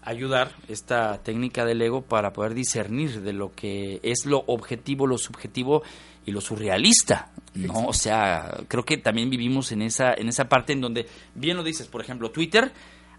[0.03, 5.19] ayudar esta técnica del ego para poder discernir de lo que es lo objetivo, lo
[5.19, 5.83] subjetivo
[6.27, 7.87] y lo surrealista, ¿no?
[7.87, 11.62] O sea, creo que también vivimos en esa en esa parte en donde bien lo
[11.62, 12.73] dices, por ejemplo, Twitter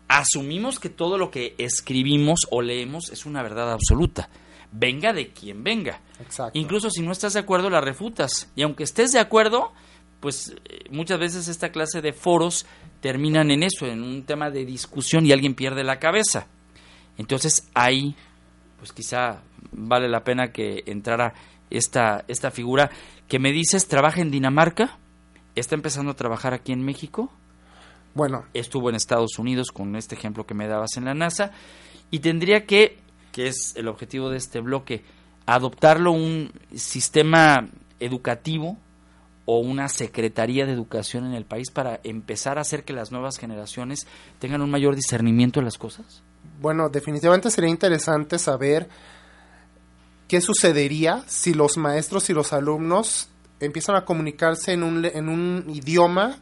[0.08, 4.30] asumimos que todo lo que escribimos o leemos es una verdad absoluta.
[4.72, 6.02] Venga de quien venga.
[6.20, 6.58] Exacto.
[6.58, 8.52] Incluso si no estás de acuerdo, la refutas.
[8.56, 9.72] Y aunque estés de acuerdo,
[10.20, 12.66] pues eh, muchas veces esta clase de foros
[13.02, 16.48] terminan en eso, en un tema de discusión y alguien pierde la cabeza.
[17.18, 18.16] Entonces ahí,
[18.78, 21.34] pues quizá vale la pena que entrara
[21.70, 22.90] esta, esta figura
[23.28, 24.98] que me dices, trabaja en Dinamarca,
[25.56, 27.32] está empezando a trabajar aquí en México.
[28.14, 28.46] Bueno.
[28.54, 31.52] Estuvo en Estados Unidos con este ejemplo que me dabas en la NASA
[32.12, 32.98] y tendría que,
[33.32, 35.04] que es el objetivo de este bloque,
[35.46, 37.68] adoptarlo un sistema
[38.00, 38.78] educativo
[39.46, 43.38] o una secretaría de educación en el país para empezar a hacer que las nuevas
[43.38, 44.08] generaciones
[44.40, 46.24] tengan un mayor discernimiento de las cosas?
[46.60, 48.88] Bueno, definitivamente sería interesante saber
[50.28, 55.66] qué sucedería si los maestros y los alumnos empiezan a comunicarse en un, en un
[55.70, 56.38] idioma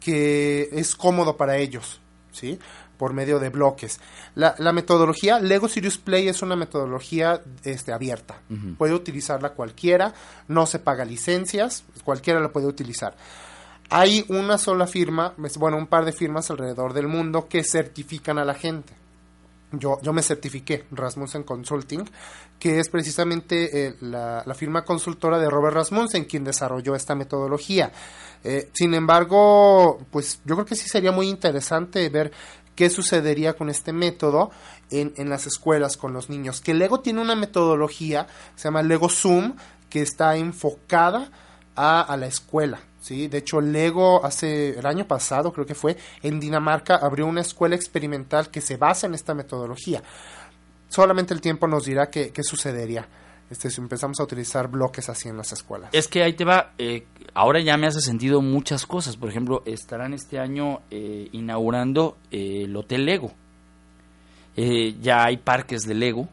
[0.00, 2.00] que es cómodo para ellos,
[2.32, 2.58] ¿sí?
[2.96, 4.00] Por medio de bloques.
[4.34, 8.40] La, la metodología Lego Serious Play es una metodología este, abierta.
[8.48, 8.76] Uh -huh.
[8.76, 10.14] Puede utilizarla cualquiera,
[10.48, 13.16] no se paga licencias, cualquiera la puede utilizar.
[13.90, 18.44] Hay una sola firma, bueno, un par de firmas alrededor del mundo que certifican a
[18.44, 18.94] la gente
[19.78, 22.04] yo, yo me certifiqué, Rasmussen Consulting,
[22.58, 27.92] que es precisamente eh, la, la, firma consultora de Robert Rasmussen quien desarrolló esta metodología.
[28.44, 32.32] Eh, sin embargo, pues yo creo que sí sería muy interesante ver
[32.74, 34.50] qué sucedería con este método
[34.90, 36.60] en, en las escuelas con los niños.
[36.60, 39.56] Que Lego tiene una metodología, se llama Lego Zoom,
[39.90, 41.30] que está enfocada
[41.74, 42.80] a, a la escuela.
[43.06, 43.28] ¿Sí?
[43.28, 47.76] De hecho, Lego hace el año pasado, creo que fue, en Dinamarca abrió una escuela
[47.76, 50.02] experimental que se basa en esta metodología.
[50.88, 53.08] Solamente el tiempo nos dirá qué, sucedería.
[53.48, 55.90] Este, si empezamos a utilizar bloques así en las escuelas.
[55.92, 59.16] Es que ahí te va, eh, ahora ya me hace sentido muchas cosas.
[59.16, 63.32] Por ejemplo, estarán este año eh, inaugurando eh, el Hotel Lego.
[64.56, 66.28] Eh, ya hay parques de Lego.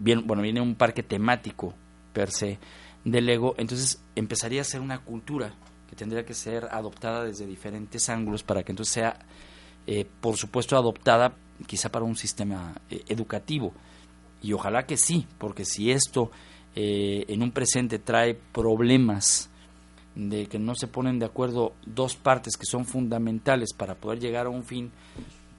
[0.00, 1.72] Bien, bueno, viene un parque temático
[2.12, 2.58] per se
[3.04, 5.54] del ego, entonces empezaría a ser una cultura
[5.88, 9.18] que tendría que ser adoptada desde diferentes ángulos para que entonces sea,
[9.86, 11.34] eh, por supuesto, adoptada
[11.66, 13.72] quizá para un sistema eh, educativo.
[14.42, 16.30] Y ojalá que sí, porque si esto
[16.74, 19.50] eh, en un presente trae problemas
[20.14, 24.46] de que no se ponen de acuerdo dos partes que son fundamentales para poder llegar
[24.46, 24.90] a un fin,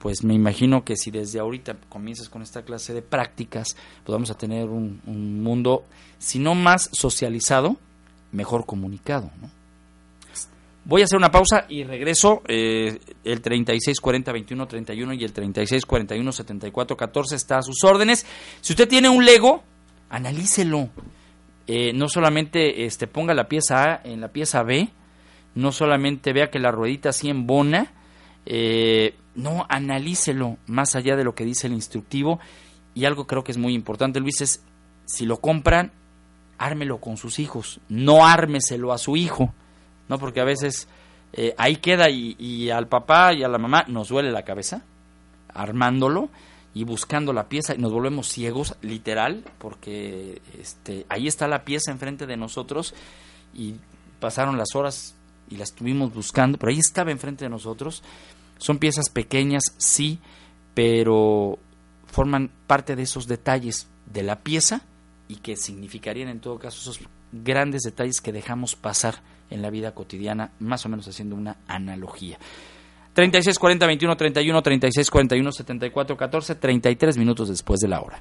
[0.04, 4.30] pues me imagino que si desde ahorita comienzas con esta clase de prácticas, pues vamos
[4.30, 5.86] a tener un, un mundo,
[6.18, 7.78] si no más socializado,
[8.30, 9.30] mejor comunicado.
[9.40, 9.50] ¿no?
[10.84, 12.42] Voy a hacer una pausa y regreso.
[12.46, 18.26] Eh, el 3640-2131 y el 3641-7414 está a sus órdenes.
[18.60, 19.62] Si usted tiene un Lego,
[20.10, 20.90] analícelo.
[21.66, 24.90] Eh, no solamente este, ponga la pieza A en la pieza B,
[25.54, 27.90] no solamente vea que la ruedita así embona,
[28.44, 32.40] eh, no, analícelo más allá de lo que dice el instructivo.
[32.94, 34.62] Y algo creo que es muy importante, Luis, es
[35.06, 35.92] si lo compran,
[36.58, 39.52] ármelo con sus hijos, no ármeselo a su hijo,
[40.08, 40.18] ¿no?
[40.18, 40.88] Porque a veces
[41.32, 44.84] eh, ahí queda y, y, al papá y a la mamá nos duele la cabeza
[45.52, 46.28] armándolo
[46.74, 51.92] y buscando la pieza y nos volvemos ciegos, literal, porque este, ahí está la pieza
[51.92, 52.94] enfrente de nosotros
[53.54, 53.76] y
[54.20, 55.14] pasaron las horas
[55.48, 58.02] y la estuvimos buscando, pero ahí estaba enfrente de nosotros.
[58.58, 60.18] Son piezas pequeñas, sí,
[60.74, 61.58] pero
[62.06, 64.82] forman parte de esos detalles de la pieza
[65.28, 69.94] y que significarían en todo caso esos grandes detalles que dejamos pasar en la vida
[69.94, 72.38] cotidiana, más o menos haciendo una analogía.
[73.14, 78.20] 36 40 21 31 36 41 74 14 33 minutos después de la hora.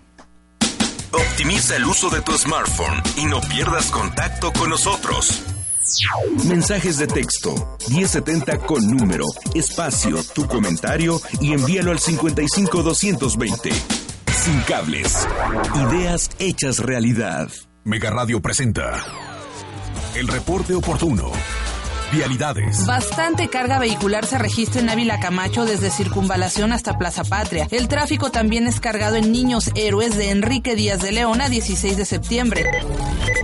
[1.12, 5.53] Optimiza el uso de tu smartphone y no pierdas contacto con nosotros.
[6.48, 13.72] Mensajes de texto 1070 con número, espacio, tu comentario y envíalo al 55 220.
[13.72, 15.28] Sin cables.
[15.90, 17.50] Ideas hechas realidad.
[17.84, 19.04] Mega Radio presenta
[20.16, 21.32] El reporte oportuno
[22.14, 22.86] Vialidades.
[22.86, 27.68] Bastante carga vehicular se registra en Ávila Camacho desde Circunvalación hasta Plaza Patria.
[27.72, 31.98] El tráfico también es cargado en Niños Héroes de Enrique Díaz de León a 16
[31.98, 32.66] de septiembre.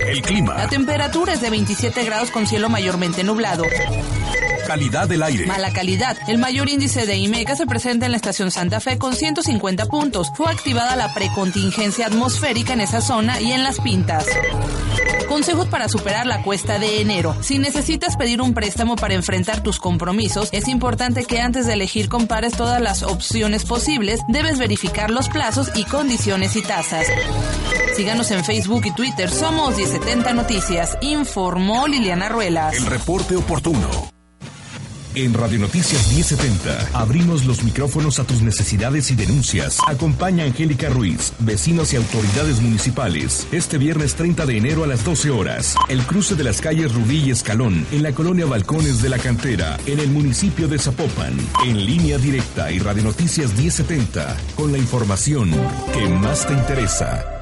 [0.06, 0.54] El clima.
[0.56, 3.64] La temperatura es de 27 grados con cielo mayormente nublado.
[4.70, 5.46] Calidad del aire.
[5.46, 6.16] Mala calidad.
[6.28, 10.30] El mayor índice de IMECA se presenta en la estación Santa Fe con 150 puntos.
[10.36, 14.26] Fue activada la precontingencia atmosférica en esa zona y en las pintas.
[15.28, 17.36] Consejos para superar la cuesta de enero.
[17.40, 22.08] Si necesitas pedir un préstamo para enfrentar tus compromisos, es importante que antes de elegir
[22.08, 24.20] compares todas las opciones posibles.
[24.28, 27.08] Debes verificar los plazos y condiciones y tasas.
[27.96, 29.30] Síganos en Facebook y Twitter.
[29.30, 30.96] Somos 1070 Noticias.
[31.00, 32.76] Informó Liliana Ruelas.
[32.76, 34.19] El reporte oportuno.
[35.16, 39.78] En Radio Noticias 1070 abrimos los micrófonos a tus necesidades y denuncias.
[39.88, 45.04] Acompaña a Angélica Ruiz, vecinos y autoridades municipales, este viernes 30 de enero a las
[45.04, 45.74] 12 horas.
[45.88, 49.78] El cruce de las calles Rubí y Escalón en la colonia Balcones de la Cantera,
[49.86, 51.36] en el municipio de Zapopan.
[51.66, 55.50] En línea directa y Radio Noticias 1070 con la información
[55.92, 57.39] que más te interesa.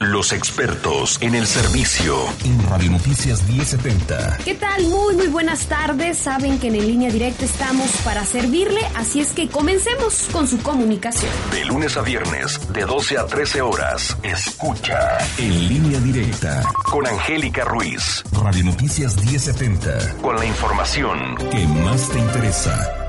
[0.00, 2.16] Los expertos en el servicio.
[2.44, 4.38] En Radio Noticias 1070.
[4.44, 4.82] ¿Qué tal?
[4.88, 6.18] Muy, muy buenas tardes.
[6.18, 10.60] Saben que en En Línea Directa estamos para servirle, así es que comencemos con su
[10.62, 11.30] comunicación.
[11.52, 17.64] De lunes a viernes, de 12 a 13 horas, escucha En Línea Directa con Angélica
[17.64, 18.24] Ruiz.
[18.32, 20.16] Radio Noticias 1070.
[20.20, 23.03] Con la información que más te interesa.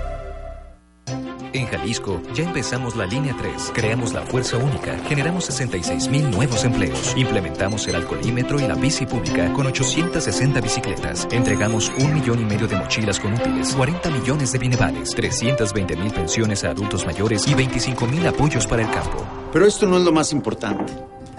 [1.56, 6.66] En Jalisco ya empezamos la línea 3, creamos la fuerza única, generamos 66 mil nuevos
[6.66, 12.44] empleos, implementamos el alcoholímetro y la bici pública con 860 bicicletas, entregamos un millón y
[12.44, 17.48] medio de mochilas con útiles, 40 millones de binevales, 320 mil pensiones a adultos mayores
[17.48, 19.26] y 25 mil apoyos para el campo.
[19.54, 20.92] Pero esto no es lo más importante.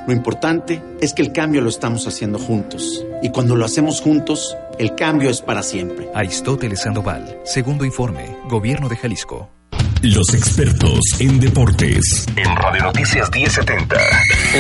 [0.07, 3.05] Lo importante es que el cambio lo estamos haciendo juntos.
[3.23, 6.09] Y cuando lo hacemos juntos, el cambio es para siempre.
[6.15, 9.56] Aristóteles Sandoval, segundo informe, Gobierno de Jalisco.
[10.03, 12.27] Los expertos en deportes.
[12.37, 13.97] En Radio Noticias 1070.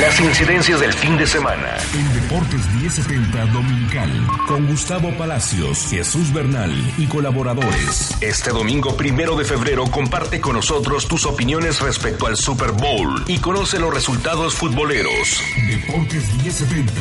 [0.01, 1.77] Las incidencias del fin de semana.
[1.94, 4.11] En Deportes 1070 Dominical.
[4.49, 8.16] Con Gustavo Palacios, Jesús Bernal y colaboradores.
[8.20, 13.38] Este domingo primero de febrero comparte con nosotros tus opiniones respecto al Super Bowl y
[13.38, 15.42] conoce los resultados futboleros.
[15.68, 16.92] Deportes 1070.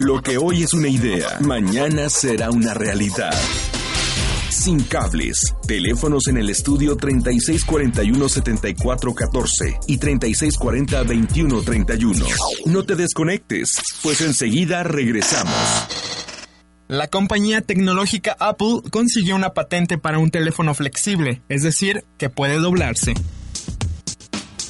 [0.00, 3.32] Lo que hoy es una idea, mañana será una realidad
[4.68, 5.54] sin cables.
[5.66, 12.66] Teléfonos en el estudio 3641-7414 y 3640-2131.
[12.66, 15.54] No te desconectes, pues enseguida regresamos.
[16.86, 22.58] La compañía tecnológica Apple consiguió una patente para un teléfono flexible, es decir, que puede
[22.58, 23.14] doblarse.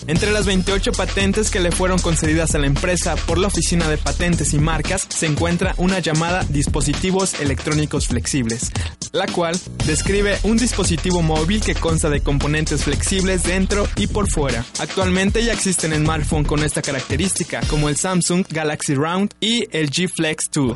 [0.09, 3.99] Entre las 28 patentes que le fueron concedidas a la empresa por la Oficina de
[3.99, 8.73] Patentes y Marcas se encuentra una llamada dispositivos electrónicos flexibles,
[9.13, 14.65] la cual describe un dispositivo móvil que consta de componentes flexibles dentro y por fuera.
[14.79, 20.09] Actualmente ya existen smartphones con esta característica, como el Samsung Galaxy Round y el G
[20.09, 20.75] Flex 2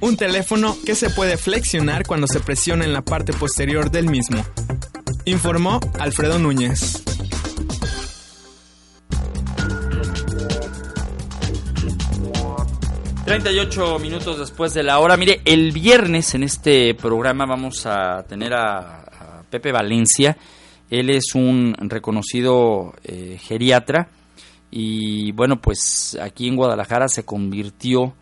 [0.00, 4.42] un teléfono que se puede flexionar cuando se presiona en la parte posterior del mismo.
[5.24, 7.02] Informó Alfredo Núñez.
[13.28, 15.18] 38 minutos después de la hora.
[15.18, 20.34] Mire, el viernes en este programa vamos a tener a, Pepe Valencia.
[20.88, 24.08] Él es un reconocido eh, geriatra
[24.70, 28.14] y bueno, pues aquí en Guadalajara se convirtió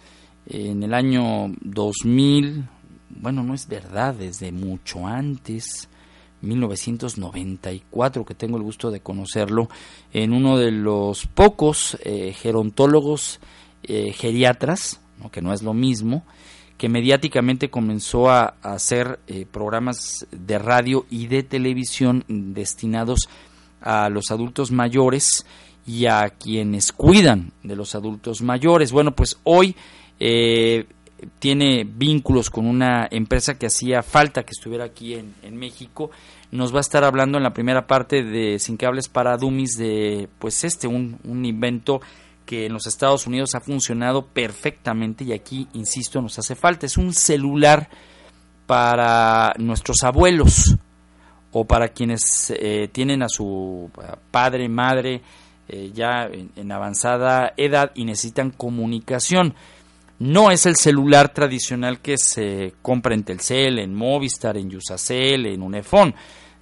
[0.45, 2.68] en el año 2000,
[3.11, 5.89] bueno, no es verdad, desde mucho antes,
[6.41, 9.68] 1994, que tengo el gusto de conocerlo,
[10.12, 13.39] en uno de los pocos eh, gerontólogos
[13.87, 16.24] eh, geriatras, que no es lo mismo,
[16.78, 23.28] que mediáticamente comenzó a, hacer eh, programas de radio y de televisión destinados
[23.80, 25.47] a los adultos mayores
[25.87, 28.93] y a quienes cuidan de los adultos mayores.
[28.93, 29.74] Bueno, pues hoy
[30.18, 30.87] eh,
[31.39, 36.11] tiene vínculos con una empresa que hacía falta que estuviera aquí en, México.
[36.51, 40.28] Nos va a estar hablando en la primera parte de Sin Cables para Dummies de,
[40.39, 42.01] pues este, un invento
[42.47, 46.86] que en los Estados Unidos ha funcionado perfectamente y aquí, insisto, nos hace falta.
[46.86, 47.90] Es un celular
[48.66, 50.76] para nuestros abuelos
[51.53, 53.90] o para quienes eh, tienen a su
[54.30, 55.22] padre, madre
[55.68, 59.55] eh, ya en, en, avanzada edad y necesitan comunicación.
[60.18, 65.62] No es el celular tradicional que se compra en Telcel, en Movistar, en Yusacel, en
[65.62, 66.14] Unifón.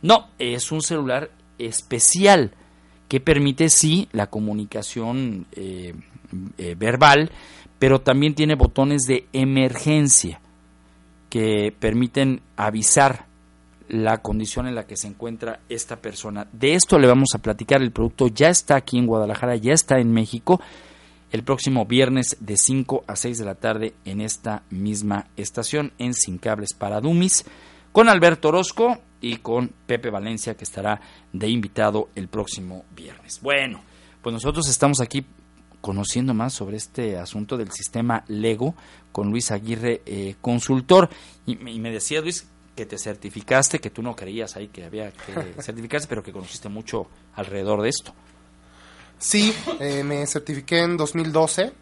[0.03, 2.53] No, es un celular especial
[3.09, 5.95] que permite sí la comunicación eh,
[6.59, 7.31] eh, verbal,
[7.79, 10.41] pero también tiene botones de emergencia
[11.29, 13.27] que permiten avisar
[13.89, 16.47] la condición en la que se encuentra esta persona.
[16.53, 17.83] De esto le vamos a platicar.
[17.83, 20.61] El producto ya está aquí en Guadalajara, ya está en México.
[21.31, 26.15] El próximo viernes de 5 a 6 de la tarde en esta misma estación en
[26.15, 27.45] Sin Cables para Dumis
[27.93, 31.01] con Alberto Orozco y con Pepe Valencia que estará
[31.33, 33.41] de invitado el próximo viernes.
[33.41, 33.83] Bueno,
[34.23, 35.25] pues nosotros estamos aquí
[35.81, 38.75] conociendo más sobre este asunto del sistema Lego
[39.13, 41.09] con Luis Aguirre, eh, consultor.
[41.47, 42.47] Y, y, me decía Luis
[42.77, 46.69] que te certificaste, que tú no creías ahí que había que certificarse, pero que conociste
[46.69, 48.13] mucho alrededor de esto.
[49.19, 51.73] Sí, eh, me certifiqué en 2012.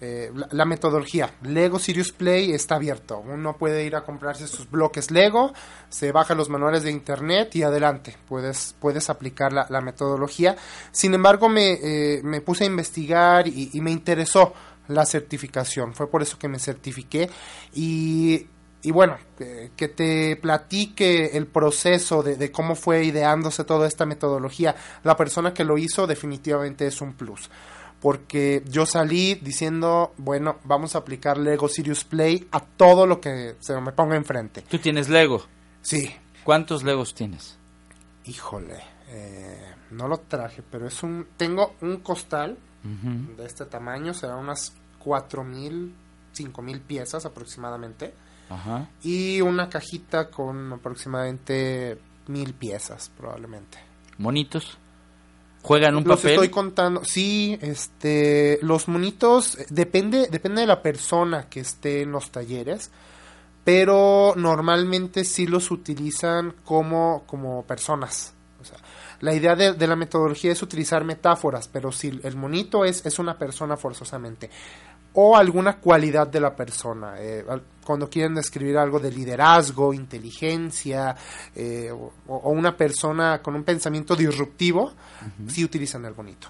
[0.00, 3.18] Eh, la, metodología Lego Serious Play está abierto.
[3.18, 5.52] Uno puede ir a comprarse sus bloques Lego,
[5.88, 10.56] se baja los manuales de internet y adelante, puedes, puedes aplicar la, la metodología.
[10.92, 14.54] Sin embargo, me, eh, me puse a investigar y, y, me interesó
[14.86, 15.94] la certificación.
[15.94, 17.28] Fue por eso que me certifiqué
[17.74, 18.46] y,
[18.82, 24.06] y bueno, eh, que te platique el proceso de, de cómo fue ideándose toda esta
[24.06, 24.76] metodología.
[25.02, 27.50] La persona que lo hizo definitivamente es un plus
[28.00, 33.56] porque yo salí diciendo, bueno, vamos a aplicar Lego Serious Play a todo lo que
[33.60, 34.62] se me ponga enfrente.
[34.62, 35.42] ¿Tú tienes Lego?
[35.82, 36.14] Sí.
[36.44, 37.58] ¿Cuántos Legos tienes?
[38.24, 38.78] Híjole,
[39.08, 43.36] eh, no lo traje, pero es un, tengo un costal uh -huh.
[43.36, 45.94] de este tamaño, será unas cuatro mil,
[46.32, 48.14] cinco mil piezas aproximadamente,
[48.50, 48.88] Ajá.
[49.02, 53.78] y una cajita con aproximadamente mil piezas probablemente.
[54.18, 54.78] ¿Monitos?
[55.62, 56.32] Juegan un los papel.
[56.32, 57.04] estoy contando.
[57.04, 62.90] Sí, este, los monitos depende depende de la persona que esté en los talleres,
[63.64, 68.34] pero normalmente sí los utilizan como como personas.
[68.60, 68.78] O sea,
[69.20, 73.18] la idea de, de la metodología es utilizar metáforas, pero si el monito es es
[73.18, 74.50] una persona forzosamente
[75.20, 77.14] o alguna cualidad de la persona.
[77.18, 77.44] Eh,
[77.88, 81.16] cuando quieren describir algo de liderazgo, inteligencia,
[81.56, 85.48] eh, o, o, una persona con un pensamiento disruptivo, uh -huh.
[85.48, 86.48] sí utilizan el bonito.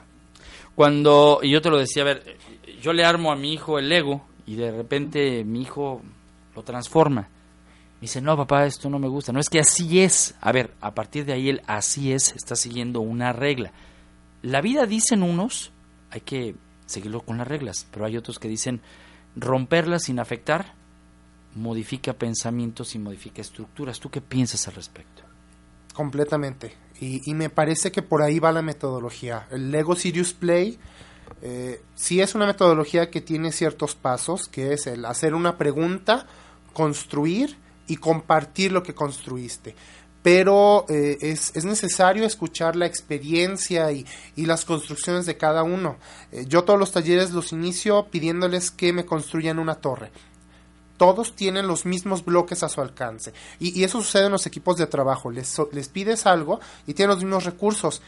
[0.74, 2.36] Cuando, y yo te lo decía, a ver,
[2.82, 6.02] yo le armo a mi hijo el Lego y de repente mi hijo
[6.56, 7.20] lo transforma.
[7.20, 9.32] Me dice, no, papá, esto no me gusta.
[9.32, 10.34] No, es que así es.
[10.40, 13.70] A ver, a partir de ahí el así es está siguiendo una regla.
[14.42, 15.70] La vida, dicen unos,
[16.10, 18.80] hay que seguirlo con las reglas, pero hay otros que dicen
[19.36, 20.77] romperlas sin afectar
[21.58, 24.00] modifica pensamientos y modifica estructuras.
[24.00, 25.22] ¿Tú qué piensas al respecto?
[25.94, 26.74] Completamente.
[27.00, 29.46] Y, me parece que por ahí va la metodología.
[29.52, 30.78] El Lego Serious Play
[31.42, 36.26] eh, sí es una metodología que tiene ciertos pasos, que es el hacer una pregunta,
[36.72, 37.56] construir
[37.86, 39.76] y compartir lo que construiste
[40.22, 44.04] pero eh, es, es, necesario escuchar la experiencia y,
[44.36, 45.96] y las construcciones de cada uno.
[46.32, 50.10] Eh, yo todos los talleres los inicio pidiéndoles que me construyan una torre.
[50.98, 53.32] Todos tienen los mismos bloques a su alcance.
[53.58, 55.30] Y, eso sucede en los equipos de trabajo.
[55.30, 58.02] Les, les, pides algo y tienen los mismos recursos.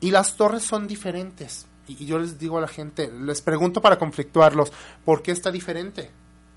[0.00, 1.66] Y las torres son diferentes.
[1.88, 4.72] Y yo les digo a la gente, les pregunto para conflictuarlos,
[5.04, 6.10] ¿por qué está diferente?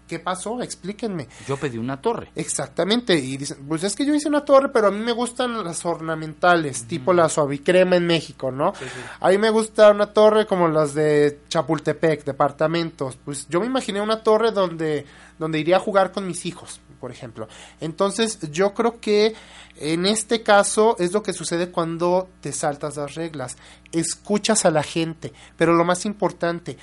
[0.07, 0.61] ¿Qué pasó?
[0.61, 1.27] Explíquenme.
[1.47, 2.31] Yo pedí una torre.
[2.35, 3.15] Exactamente.
[3.15, 5.85] Y dicen, pues es que yo hice una torre, pero a mí me gustan las
[5.85, 8.73] ornamentales, tipo la suavicrema en México, ¿no?
[8.75, 9.01] Sí, sí.
[9.19, 13.17] A mí me gusta una torre como las de Chapultepec, departamentos.
[13.17, 15.05] Pues yo me imaginé una torre donde,
[15.37, 17.49] donde iría a jugar con mis hijos, por ejemplo.
[17.81, 19.35] Entonces, yo creo que
[19.79, 23.57] en este caso es lo que sucede cuando te saltas las reglas.
[23.91, 26.77] Escuchas a la gente, pero lo más importante,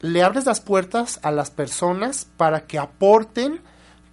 [0.00, 3.60] le abres las puertas a las personas para que aporten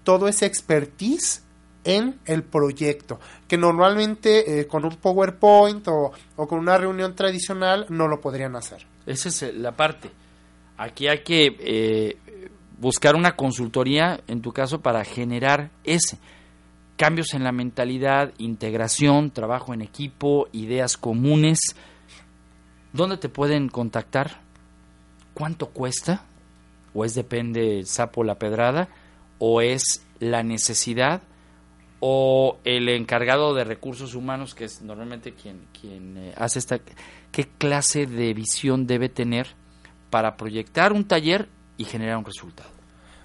[0.03, 1.43] todo ese expertise
[1.83, 7.85] en el proyecto, que normalmente eh, con un PowerPoint o, o, con una reunión tradicional
[7.89, 8.85] no lo podrían hacer.
[9.05, 10.09] Esa es la parte.
[10.77, 12.17] Aquí hay que eh,
[12.79, 16.17] buscar una consultoría, en tu caso, para generar ese
[16.95, 21.59] cambios en la mentalidad, integración, trabajo en equipo, ideas comunes.
[22.93, 24.44] ¿Dónde te pueden contactar?
[25.35, 26.23] ¿Cuánto cuesta?
[26.95, 28.87] ¿O es depende sapo la pedrada?
[29.37, 31.21] ¿O es la necesidad?
[31.99, 36.79] ¿O el encargado de recursos humanos, que es normalmente quien, quien eh, hace esta...
[37.31, 39.47] ¿Qué clase de visión debe tener
[40.09, 42.69] para proyectar un taller y generar un resultado?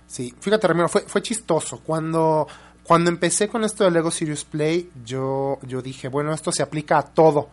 [0.08, 1.80] Sí, fíjate, Ramiro, fue, fue chistoso.
[1.84, 2.48] Cuando,
[2.82, 6.98] cuando empecé con esto de Lego Serious Play, yo, yo dije, bueno, esto se aplica
[6.98, 7.48] a todo.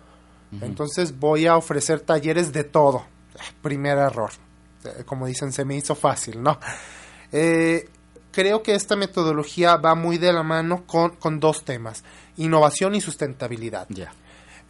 [0.62, 3.06] Entonces voy a ofrecer talleres de todo.
[3.62, 4.32] Primer error.
[4.84, 6.60] Eh, Como dicen, se me hizo fácil, ¿no?
[7.32, 7.90] Eh,
[8.32, 12.04] creo que esta metodología va muy de la mano con, con dos temas,
[12.38, 13.88] innovación y sustentabilidad.
[13.90, 14.14] Ya.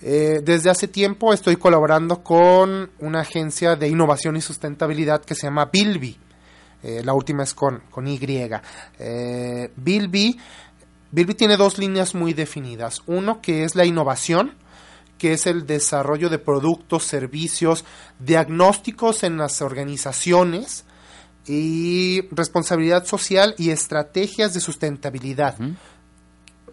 [0.01, 5.47] Eh, desde hace tiempo estoy colaborando con una agencia de innovación y sustentabilidad que se
[5.47, 6.17] llama Bilby.
[6.83, 8.19] Eh, la última es con, con Y.
[8.99, 10.39] Eh, Bilby,
[11.11, 13.01] Bilby tiene dos líneas muy definidas.
[13.07, 14.53] Uno que es la innovación,
[15.17, 17.85] que es el desarrollo de productos, servicios,
[18.19, 20.85] diagnósticos en las organizaciones
[21.45, 25.55] y responsabilidad social y estrategias de sustentabilidad.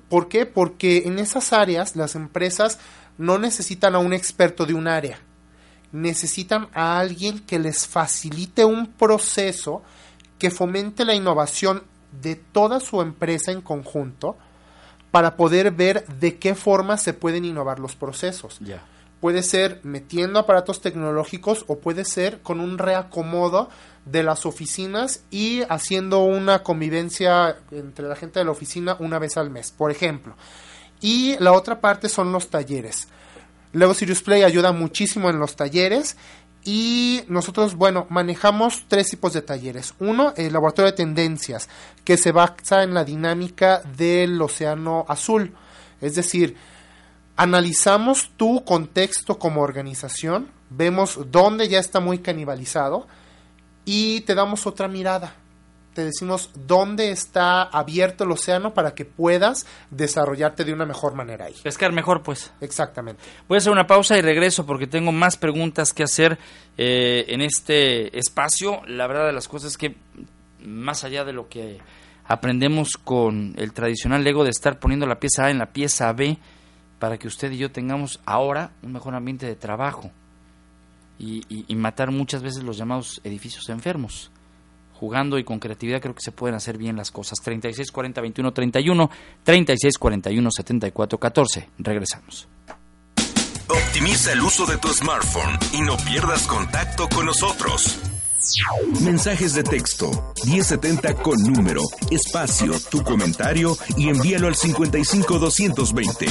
[0.08, 0.46] ¿Por qué?
[0.46, 2.78] Porque en esas áreas las empresas
[3.16, 5.18] no necesitan a un experto de un área,
[5.92, 9.82] necesitan a alguien que les facilite un proceso
[10.38, 11.84] que fomente la innovación
[12.20, 14.36] de toda su empresa en conjunto
[15.14, 18.58] para poder ver de qué forma se pueden innovar los procesos.
[18.58, 18.82] Ya.
[19.20, 23.68] Puede ser metiendo aparatos tecnológicos o puede ser con un reacomodo
[24.06, 29.36] de las oficinas y haciendo una convivencia entre la gente de la oficina una vez
[29.36, 30.34] al mes, por ejemplo.
[31.00, 33.06] Y la otra parte son los talleres.
[33.72, 36.16] Lego Serious Play ayuda muchísimo en los talleres
[36.64, 39.94] y nosotros, bueno, manejamos tres tipos de talleres.
[39.98, 41.68] Uno, el laboratorio de tendencias,
[42.04, 45.54] que se basa en la dinámica del océano azul.
[46.00, 46.56] Es decir,
[47.36, 53.06] analizamos tu contexto como organización, vemos dónde ya está muy canibalizado
[53.84, 55.34] y te damos otra mirada.
[55.94, 61.44] Te decimos dónde está abierto el océano para que puedas desarrollarte de una mejor manera
[61.46, 61.54] ahí.
[61.62, 62.52] Pescar mejor, pues.
[62.60, 63.22] Exactamente.
[63.48, 66.38] Voy a hacer una pausa y regreso porque tengo más preguntas que hacer
[66.76, 68.82] eh, en este espacio.
[68.86, 69.94] La verdad de las cosas es que
[70.64, 71.78] más allá de lo que
[72.26, 76.38] aprendemos con el tradicional Lego de estar poniendo la pieza A en la pieza B
[76.98, 80.10] para que usted y yo tengamos ahora un mejor ambiente de trabajo
[81.18, 84.30] y, y- y matar muchas veces los llamados edificios enfermos.
[84.94, 87.38] Jugando y con creatividad creo que se pueden hacer bien las cosas.
[87.42, 89.10] 36 40 21 31,
[89.42, 91.68] 36 41 74 14.
[91.78, 92.48] Regresamos.
[93.68, 97.98] Optimiza el uso de tu smartphone y no pierdas contacto con nosotros.
[99.00, 101.80] Mensajes de texto 1070 con número,
[102.10, 106.26] espacio, tu comentario y envíalo al 55 220.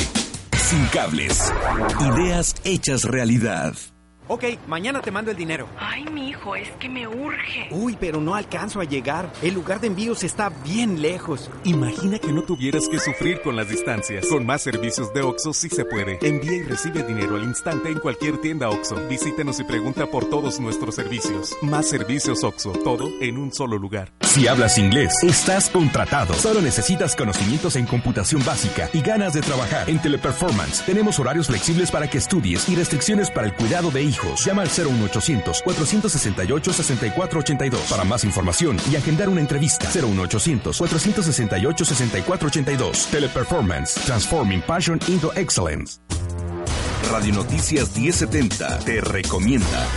[0.57, 1.51] Sin cables.
[1.99, 3.73] Ideas hechas realidad.
[4.29, 5.67] Ok, mañana te mando el dinero.
[5.77, 7.67] Ay, mi hijo, es que me urge.
[7.71, 9.29] Uy, pero no alcanzo a llegar.
[9.41, 11.51] El lugar de envíos está bien lejos.
[11.65, 14.25] Imagina que no tuvieras que sufrir con las distancias.
[14.27, 16.19] Con más servicios de OXO sí se puede.
[16.21, 18.95] Envía y recibe dinero al instante en cualquier tienda OXO.
[19.09, 21.57] Visítenos y pregunta por todos nuestros servicios.
[21.61, 24.13] Más servicios OXO, todo en un solo lugar.
[24.21, 26.33] Si hablas inglés, estás contratado.
[26.35, 29.89] Solo necesitas conocimientos en computación básica y ganas de trabajar.
[29.89, 34.45] En Teleperformance tenemos horarios flexibles para que estudies y restricciones para el cuidado de hijos.
[34.45, 39.89] Llama al 01800 468 6482 para más información y agendar una entrevista.
[39.93, 43.07] 01800 468 6482.
[43.07, 45.99] Teleperformance, transforming passion into excellence.
[47.11, 49.87] Radio Noticias 1070 te recomienda.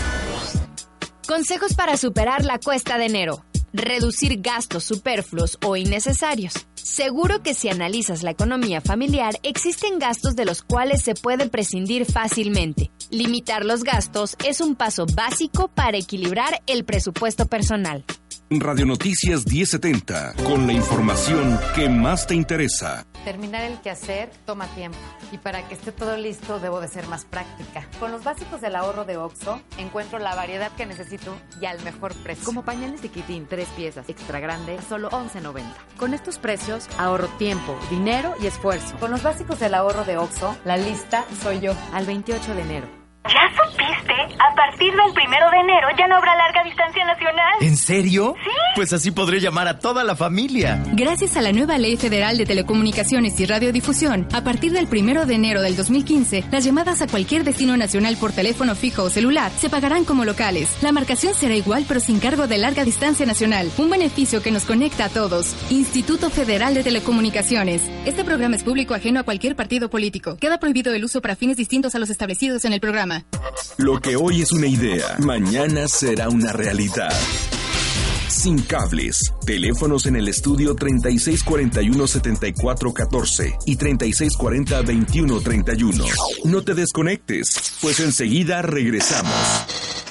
[1.27, 3.45] Consejos para superar la cuesta de enero.
[3.73, 6.55] Reducir gastos superfluos o innecesarios.
[6.87, 12.07] Seguro que si analizas la economía familiar, existen gastos de los cuales se puede prescindir
[12.07, 12.93] fácilmente.
[13.11, 18.05] Limitar los gastos es un paso básico para equilibrar el presupuesto personal.
[18.49, 23.05] Radio Noticias 1070 con la información que más te interesa.
[23.25, 24.99] Terminar el quehacer toma tiempo
[25.33, 27.89] y para que esté todo listo debo de ser más práctica.
[27.99, 32.15] Con los básicos del ahorro de OXO encuentro la variedad que necesito y al mejor
[32.15, 32.45] precio.
[32.45, 35.65] Como pañales de Kitín, tres piezas, extra grande, solo 11.90.
[35.99, 38.97] Con estos precios, ahorro tiempo, dinero y esfuerzo.
[39.01, 41.75] Con los básicos del ahorro de OXO, la lista soy yo.
[41.93, 43.06] Al 28 de enero.
[43.29, 44.15] ¿Ya supiste?
[44.39, 47.55] A partir del primero de enero ya no habrá larga distancia nacional.
[47.61, 48.35] ¿En serio?
[48.45, 48.51] Sí.
[48.77, 50.83] Pues así podré llamar a toda la familia.
[50.93, 55.35] Gracias a la nueva Ley Federal de Telecomunicaciones y Radiodifusión, a partir del primero de
[55.35, 59.71] enero del 2015, las llamadas a cualquier destino nacional por teléfono fijo o celular se
[59.71, 60.77] pagarán como locales.
[60.83, 63.71] La marcación será igual pero sin cargo de larga distancia nacional.
[63.79, 65.55] Un beneficio que nos conecta a todos.
[65.71, 67.83] Instituto Federal de Telecomunicaciones.
[68.05, 70.37] Este programa es público ajeno a cualquier partido político.
[70.37, 73.16] Queda prohibido el uso para fines distintos a los establecidos en el programa.
[73.79, 77.11] Lo que hoy es una idea, mañana será una realidad.
[78.29, 79.33] Sin cables.
[79.45, 86.07] Teléfonos en el estudio 3641-7414 y 3640-2131.
[86.45, 90.06] No te desconectes, pues enseguida regresamos.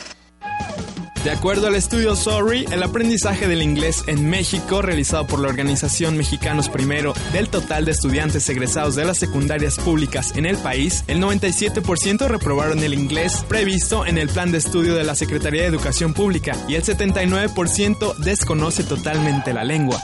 [1.26, 6.16] De acuerdo al estudio Sorry, el aprendizaje del inglés en México, realizado por la organización
[6.18, 11.20] Mexicanos Primero, del total de estudiantes egresados de las secundarias públicas en el país, el
[11.20, 16.14] 97% reprobaron el inglés previsto en el plan de estudio de la Secretaría de Educación
[16.14, 20.00] Pública y el 79% desconoce totalmente la lengua.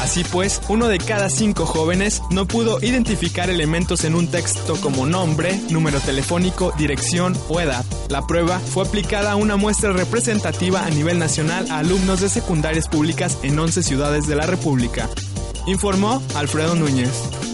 [0.00, 5.06] Así pues, uno de cada cinco jóvenes no pudo identificar elementos en un texto como
[5.06, 7.84] nombre, número telefónico, dirección o edad.
[8.08, 12.88] La prueba fue aplicada a una muestra representativa a nivel nacional a alumnos de secundarias
[12.88, 15.08] públicas en 11 ciudades de la República.
[15.66, 17.45] Informó Alfredo Núñez.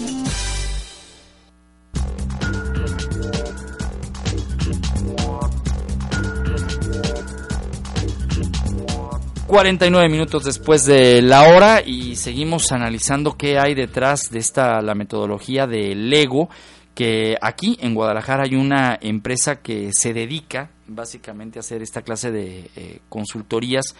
[9.52, 14.94] 49 minutos después de la hora y seguimos analizando qué hay detrás de esta la
[14.94, 16.48] metodología de Lego
[16.94, 22.30] que aquí en Guadalajara hay una empresa que se dedica básicamente a hacer esta clase
[22.30, 23.94] de eh, consultorías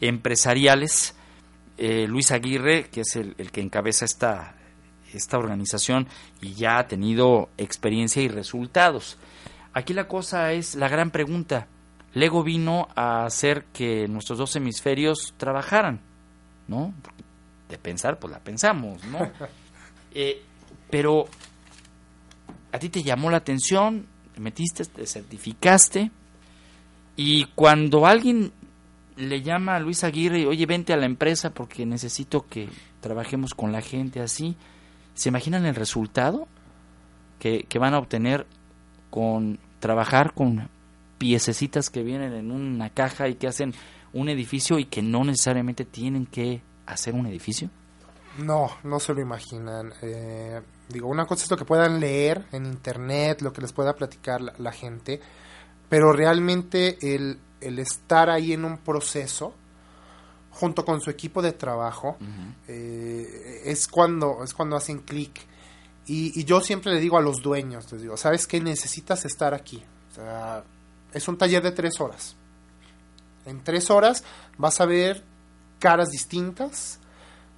[0.00, 1.16] empresariales.
[1.78, 4.54] Eh, Luis Aguirre, que es el, el que encabeza esta,
[5.12, 6.06] esta organización
[6.40, 9.18] y ya ha tenido experiencia y resultados.
[9.72, 11.66] Aquí la cosa es la gran pregunta.
[12.14, 16.00] Lego vino a hacer que nuestros dos hemisferios trabajaran,
[16.68, 16.92] ¿no?
[17.68, 19.18] De pensar, pues la pensamos, ¿no?
[20.14, 20.42] Eh,
[20.90, 21.24] pero
[22.70, 24.04] a ti te llamó la atención,
[24.34, 26.10] te metiste, te certificaste,
[27.16, 28.52] y cuando alguien
[29.16, 32.68] le llama a Luis Aguirre y, oye, vente a la empresa porque necesito que
[33.00, 34.56] trabajemos con la gente así,
[35.14, 36.48] ¿se imaginan el resultado
[37.38, 38.46] que, que van a obtener
[39.10, 40.68] con trabajar con
[41.22, 43.72] piececitas que vienen en una caja y que hacen
[44.12, 47.70] un edificio y que no necesariamente tienen que hacer un edificio?
[48.38, 49.94] No, no se lo imaginan.
[50.02, 53.94] Eh, digo, una cosa es lo que puedan leer en internet, lo que les pueda
[53.94, 55.20] platicar la, la gente,
[55.88, 59.54] pero realmente el, el, estar ahí en un proceso
[60.50, 62.54] junto con su equipo de trabajo uh -huh.
[62.66, 65.40] eh, es cuando es cuando hacen clic
[66.04, 69.54] y, y, yo siempre le digo a los dueños les digo sabes qué necesitas estar
[69.54, 70.62] aquí o sea,
[71.12, 72.36] es un taller de tres horas
[73.46, 74.24] en tres horas
[74.56, 75.24] vas a ver
[75.78, 76.98] caras distintas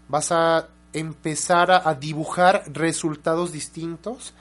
[0.09, 4.33] vas a empezar a, dibujar resultados distintos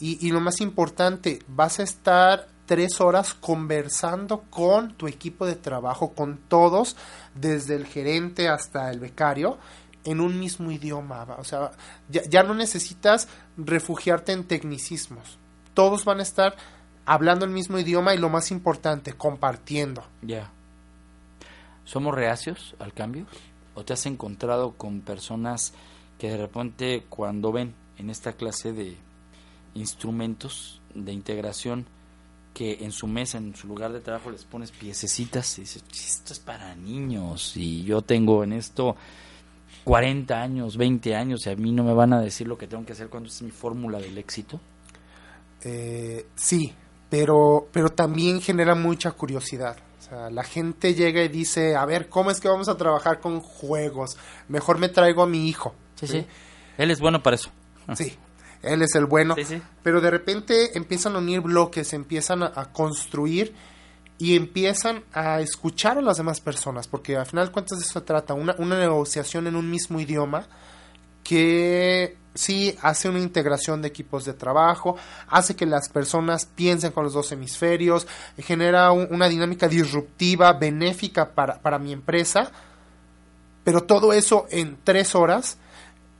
[0.00, 6.12] y, lo más importante, vas a estar tres horas conversando con tu equipo de trabajo,
[6.12, 6.96] con todos,
[7.36, 9.58] desde el gerente hasta el becario,
[10.02, 11.24] en un mismo idioma.
[11.38, 11.70] O sea,
[12.08, 15.38] ya no necesitas refugiarte en tecnicismos.
[15.72, 16.56] Todos van a estar
[17.06, 20.02] hablando el mismo idioma y lo más importante, compartiendo.
[20.22, 20.26] Ya.
[20.26, 20.52] Yeah.
[21.84, 23.26] ¿Somos reacios al cambio?
[23.74, 25.72] ¿O te has encontrado con personas
[26.18, 28.96] que de repente cuando ven en esta clase de
[29.74, 31.86] instrumentos de integración
[32.54, 36.32] que en su mesa, en su lugar de trabajo les pones piececitas y dices, esto
[36.34, 38.94] es para niños y yo tengo en esto
[39.84, 42.84] 40 años, 20 años y a mí no me van a decir lo que tengo
[42.84, 44.60] que hacer cuando es mi fórmula del éxito?
[45.64, 46.72] Eh, sí,
[47.12, 49.76] pero, pero también genera mucha curiosidad.
[49.98, 53.20] O sea, la gente llega y dice, a ver, ¿cómo es que vamos a trabajar
[53.20, 54.16] con juegos?
[54.48, 55.74] Mejor me traigo a mi hijo.
[55.96, 56.20] Sí, sí.
[56.20, 56.26] sí.
[56.78, 57.50] Él es bueno para eso.
[57.96, 58.16] Sí,
[58.62, 59.34] él es el bueno.
[59.34, 59.62] Sí, sí.
[59.82, 63.54] Pero de repente empiezan a unir bloques, empiezan a, a, construir
[64.16, 68.00] y empiezan a escuchar a las demás personas, porque al final de cuentas de eso
[68.00, 70.48] se trata, una, una negociación en un mismo idioma
[71.22, 74.96] que sí hace una integración de equipos de trabajo,
[75.28, 78.06] hace que las personas piensen con los dos hemisferios,
[78.38, 82.50] genera un, una dinámica disruptiva, benéfica para, para mi empresa,
[83.64, 85.58] pero todo eso en tres horas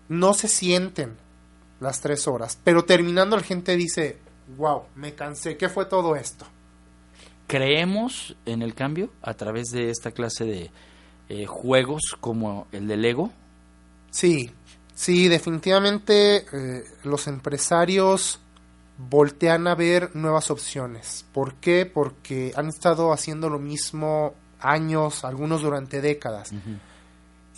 [0.09, 1.17] no se sienten
[1.81, 4.19] las tres horas, pero terminando la gente dice,
[4.57, 6.47] wow, me cansé, ¿qué fue todo esto?
[7.49, 10.71] ¿Creemos en el cambio a través de esta clase de
[11.29, 13.31] eh, juegos como el de Lego?
[14.11, 14.51] Sí,
[14.95, 18.41] sí, definitivamente eh, los empresarios
[18.99, 21.25] voltean a ver nuevas opciones.
[21.33, 21.87] ¿Por qué?
[21.87, 26.53] Porque han estado haciendo lo mismo años, algunos durante décadas.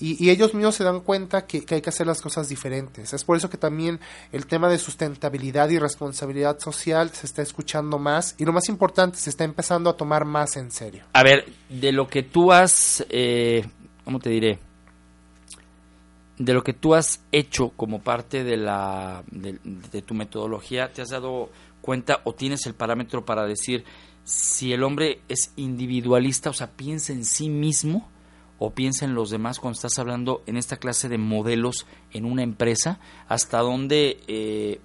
[0.00, 3.12] y, y, ellos mismos se dan cuenta que, que, hay que hacer las cosas diferentes.
[3.12, 4.00] Es por eso que también
[4.32, 9.18] el tema de sustentabilidad y responsabilidad social se está escuchando más y lo más importante,
[9.18, 11.04] se está empezando a tomar más en serio.
[11.12, 13.66] A ver, de lo que tú has, eh,
[14.04, 14.58] ¿cómo te diré?
[16.38, 21.02] De lo que tú has hecho como parte de la de, de, tu metodología te
[21.02, 23.84] has dado cuenta o tienes el parámetro para decir
[24.24, 28.08] si el hombre es individualista o sea piensa en sí mismo
[28.58, 32.42] o piensa en los demás cuando estás hablando en esta clase de modelos en una
[32.42, 34.80] empresa hasta donde eh,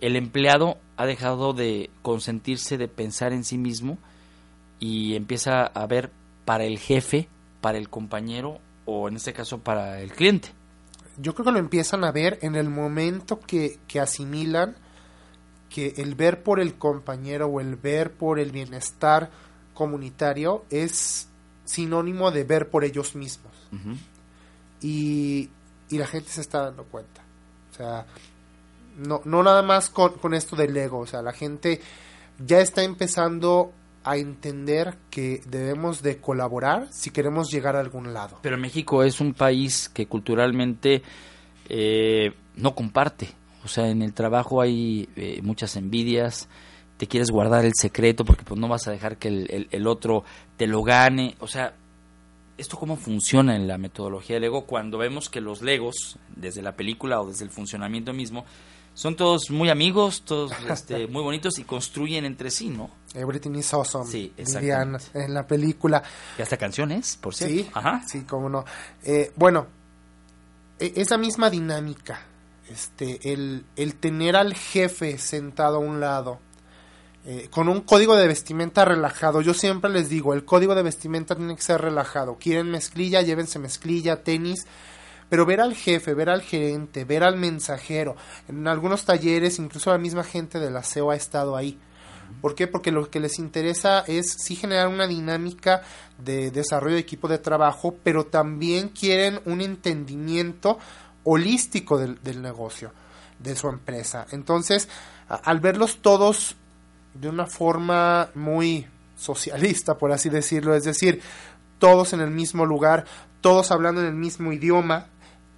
[0.00, 3.98] el empleado ha dejado de consentirse de pensar en sí mismo
[4.80, 6.10] y empieza a ver
[6.44, 7.28] para el jefe
[7.60, 10.48] para el compañero o en este caso para el cliente
[11.18, 14.76] yo creo que lo empiezan a ver en el momento que, que, asimilan
[15.68, 19.30] que el ver por el compañero o el ver por el bienestar
[19.74, 21.28] comunitario es
[21.64, 23.52] sinónimo de ver por ellos mismos.
[23.72, 23.98] Uh -huh.
[24.80, 25.50] y,
[25.88, 27.22] y, la gente se está dando cuenta.
[27.70, 28.06] O sea,
[28.96, 31.80] no, no nada más con, con esto del ego, o sea, la gente
[32.44, 33.72] ya está empezando
[34.04, 38.38] a entender que debemos de colaborar si queremos llegar a algún lado.
[38.42, 41.02] Pero México es un país que culturalmente
[41.68, 43.28] eh, no comparte.
[43.64, 46.48] O sea, en el trabajo hay eh, muchas envidias,
[46.96, 49.86] te quieres guardar el secreto porque pues no vas a dejar que el, el, el,
[49.86, 50.24] otro
[50.56, 51.36] te lo gane.
[51.38, 51.74] O sea,
[52.58, 56.76] ¿esto cómo funciona en la metodología del ego cuando vemos que los legos, desde la
[56.76, 58.44] película o desde el funcionamiento mismo,
[58.94, 62.90] son todos muy amigos, todos este, muy bonitos y construyen entre sí, ¿no?
[63.14, 64.10] Everything is awesome.
[64.10, 66.02] Sí, dirían en la película.
[66.38, 67.54] Y hasta canciones, por cierto.
[67.54, 68.02] Sí, Ajá.
[68.06, 68.64] sí, cómo no.
[69.02, 69.66] Eh, bueno,
[70.78, 72.20] e esa misma dinámica,
[72.70, 76.40] este, el, el tener al jefe sentado a un lado,
[77.26, 79.42] eh, con un código de vestimenta relajado.
[79.42, 82.38] Yo siempre les digo, el código de vestimenta tiene que ser relajado.
[82.38, 84.66] Quieren mezclilla, llévense mezclilla, tenis
[85.32, 88.16] pero ver al jefe, ver al gerente, ver al mensajero,
[88.48, 91.80] en algunos talleres incluso la misma gente de la SEO ha estado ahí.
[92.40, 92.66] ¿Por qué?
[92.66, 95.82] Porque lo que les interesa es sí generar una dinámica
[96.18, 100.78] de desarrollo de equipo de trabajo, pero también quieren un entendimiento
[101.24, 102.92] holístico del, del negocio,
[103.38, 104.26] de su empresa.
[104.30, 104.88] Entonces,
[105.28, 106.56] al verlos todos
[107.14, 111.20] de una forma muy socialista, por así decirlo, es decir,
[111.78, 113.04] todos en el mismo lugar,
[113.40, 115.06] todos hablando en el mismo idioma,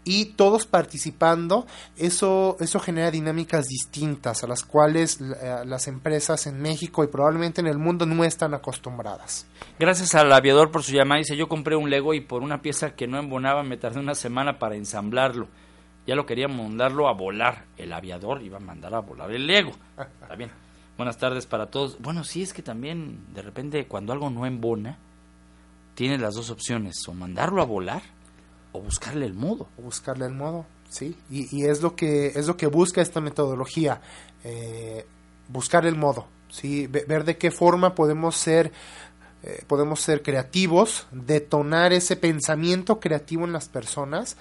[0.05, 6.61] y todos participando, eso, eso genera dinámicas distintas a las cuales eh, las empresas en
[6.61, 9.47] México y probablemente en el mundo no están acostumbradas.
[9.79, 12.95] Gracias al aviador por su llamada, dice yo compré un Lego y por una pieza
[12.95, 15.49] que no embonaba me tardé una semana para ensamblarlo.
[16.07, 17.65] Ya lo quería mandarlo a volar.
[17.79, 19.73] El aviador iba a mandar a volar el Lego.
[19.99, 20.51] Está bien.
[20.99, 21.99] Buenas tardes para todos.
[21.99, 24.99] Bueno, sí es que también de repente cuando algo no embona,
[25.95, 28.03] tienes las dos opciones, o mandarlo a volar
[28.75, 29.68] o buscarle el modo.
[29.79, 31.16] O buscarle el modo, sí.
[31.31, 34.03] Y, es lo que es lo que busca esta metodología,
[34.43, 35.07] eh,
[35.49, 38.72] buscar el modo, sí, ver de qué forma podemos ser
[39.45, 44.37] eh, podemos ser creativos, detonar ese pensamiento creativo en las personas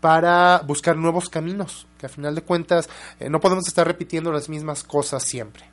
[0.00, 4.48] para buscar nuevos caminos, que a final de cuentas eh, no podemos estar repitiendo las
[4.48, 5.64] mismas cosas siempre.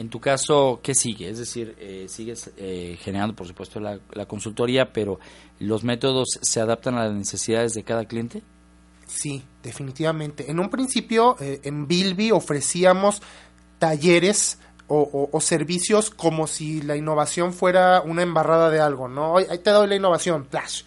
[0.00, 1.28] En tu caso, ¿qué sigue?
[1.28, 5.20] Es decir, eh, sigues eh, generando, por supuesto, la, consultoría, pero
[5.58, 8.42] ¿los métodos se adaptan a las necesidades de cada cliente?
[9.06, 10.50] Sí, definitivamente.
[10.50, 13.20] En un principio, eh, en Bilby ofrecíamos
[13.78, 19.36] talleres o, servicios como si la innovación fuera una embarrada de algo, ¿no?
[19.36, 20.84] Ahí te doy la innovación, flash.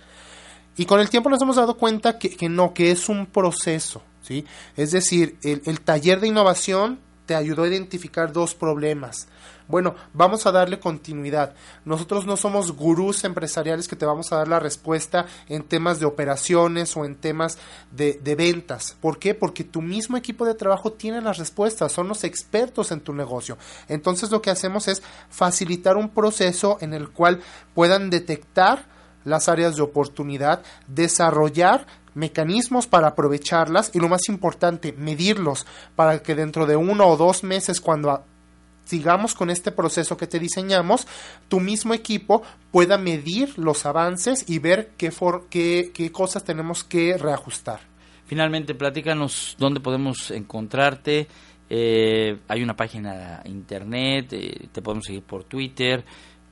[0.76, 4.44] Y con el tiempo nos hemos dado cuenta que, no, que es un proceso, ¿sí?
[4.76, 7.00] Es decir, el taller de innovación
[7.34, 9.28] te ayudó a identificar dos problemas.
[9.68, 11.56] Bueno, vamos a darle continuidad.
[11.84, 16.06] Nosotros no somos gurús empresariales que te vamos a dar la respuesta en temas de
[16.06, 17.58] operaciones o en temas
[17.90, 18.96] de, de, ventas.
[19.02, 19.34] ¿Por qué?
[19.34, 23.58] Porque tu mismo equipo de trabajo tiene las respuestas, son los expertos en tu negocio.
[23.88, 27.42] Entonces lo que hacemos es facilitar un proceso en el cual
[27.74, 28.86] puedan detectar
[29.24, 36.36] las áreas de oportunidad, desarrollar mecanismos para aprovecharlas y lo más importante, medirlos para que
[36.36, 38.24] dentro de uno o dos meses cuando
[38.86, 41.08] sigamos con este proceso que te diseñamos,
[41.48, 46.84] tu mismo equipo pueda medir los avances y ver qué, for qué, qué cosas tenemos
[46.84, 47.80] que reajustar.
[48.26, 51.28] Finalmente, platícanos dónde podemos encontrarte.
[51.70, 56.04] Eh, hay una página internet, eh, te podemos seguir por Twitter.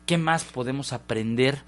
[0.06, 1.64] ¿Qué más podemos aprender?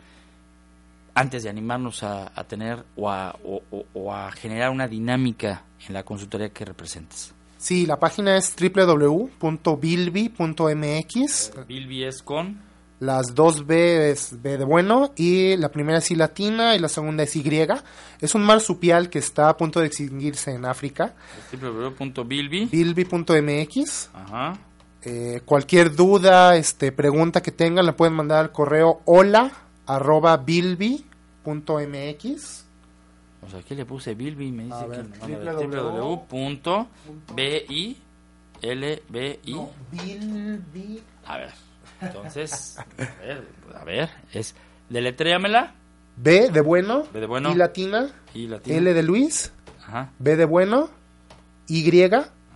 [1.16, 3.62] Antes de animarnos a, a tener o a, o,
[3.94, 7.34] o a, generar una dinámica en la consultoría que representes?
[7.58, 9.42] Sí, la página es www.bilby.mx.
[11.68, 12.62] Bilby es con
[13.00, 16.90] Las dos B es B de bueno y la primera es I latina y la
[16.90, 17.44] segunda es Y.
[18.20, 21.16] Es un marsupial que está a punto de extinguirse en África.
[21.54, 22.66] www.bilby.
[22.66, 24.10] Bilby.mx.
[24.14, 24.60] Ajá.
[25.06, 29.52] Eh, cualquier duda, este, pregunta que tengan, la pueden mandar al correo hola
[29.88, 31.04] arroba bilby.mx.
[33.46, 36.26] O sea, aquí le puse Bilby y me dice ver, que me manda www.
[37.32, 37.98] www.bilby.
[39.54, 41.04] No, Bilby.
[41.26, 41.52] A ver,
[42.00, 42.86] entonces, a
[43.22, 44.56] ver, a ver, es
[44.90, 45.76] deletréamela.
[46.16, 47.52] B de bueno, B de bueno.
[47.52, 48.78] I latina, I latina.
[48.78, 50.12] L de Luis, Ajá.
[50.20, 50.90] B de bueno,
[51.68, 51.92] Y,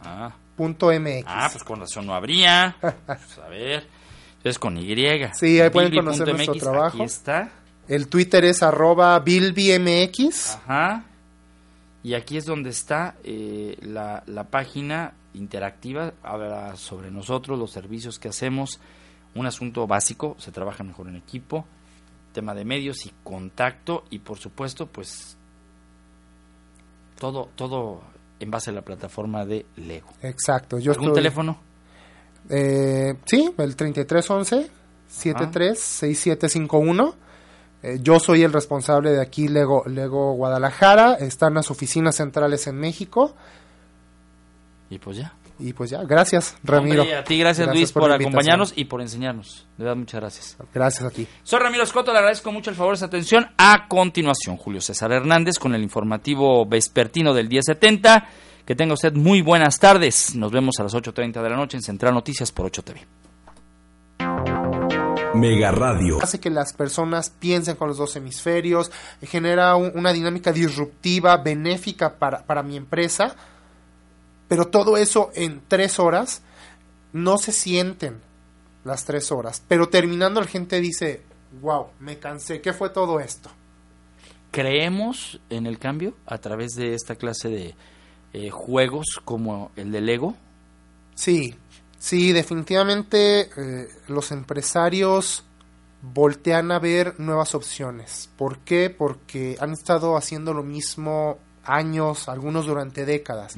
[0.04, 0.32] Ah.
[0.56, 1.26] punto MX.
[1.28, 2.76] Ah, pues con razón no habría.
[3.06, 3.88] Pues, a ver,
[4.50, 4.96] es con Y.
[5.34, 6.98] Sí, ahí pueden conocer nuestro trabajo.
[6.98, 7.52] Aquí está.
[7.88, 10.56] El Twitter es arroba bilbymx.
[10.56, 11.04] Ajá.
[12.04, 18.18] Y aquí es donde está eh, la, la página interactiva, habla sobre nosotros, los servicios
[18.20, 18.80] que hacemos,
[19.36, 21.66] un asunto básico, se trabaja mejor en equipo,
[22.34, 25.38] tema de medios y contacto y por supuesto pues
[27.20, 28.02] todo, todo
[28.40, 30.10] en base a la plataforma de Lego.
[30.22, 30.80] Exacto.
[30.80, 31.60] Yo ¿Algún estoy- teléfono?
[32.50, 34.70] Eh, sí, el 3311
[35.08, 37.16] 736751.
[37.84, 41.14] Eh, yo soy el responsable de aquí, Lego, Lego Guadalajara.
[41.14, 43.36] Están las oficinas centrales en México.
[44.90, 45.34] Y pues ya.
[45.60, 47.02] Y pues ya, gracias, Ramiro.
[47.02, 48.30] Hombre, a ti gracias, Luis por, invitación.
[48.30, 49.66] acompañarnos y por enseñarnos.
[49.76, 50.56] De verdad, muchas gracias.
[50.72, 51.28] Gracias a ti.
[51.42, 53.48] Soy Ramiro Escoto, le agradezco mucho el favor de su atención.
[53.58, 58.28] A continuación, Julio César Hernández con el informativo vespertino del 1070.
[58.68, 60.36] Que tenga usted muy buenas tardes.
[60.36, 63.08] Nos vemos a las 8.30 de la noche en Central Noticias por 8 TV.
[65.36, 66.18] Mega Radio.
[66.22, 68.92] Hace que las personas piensen con los dos hemisferios,
[69.22, 73.36] genera un- una dinámica disruptiva, benéfica para, para mi empresa,
[74.48, 76.42] pero todo eso en tres horas
[77.14, 78.20] no se sienten
[78.84, 81.22] las tres horas, pero terminando la gente dice,
[81.62, 83.50] wow, me cansé, ¿qué fue todo esto?
[84.52, 87.76] ¿Creemos en el cambio a través de esta clase de
[88.38, 90.36] eh, juegos como el de Lego?
[91.16, 91.56] Sí,
[91.98, 95.44] sí, definitivamente eh, los empresarios
[96.04, 98.30] voltean a ver nuevas opciones.
[98.38, 98.92] ¿Por qué?
[98.92, 103.56] Porque han estado haciendo lo mismo años, algunos durante décadas.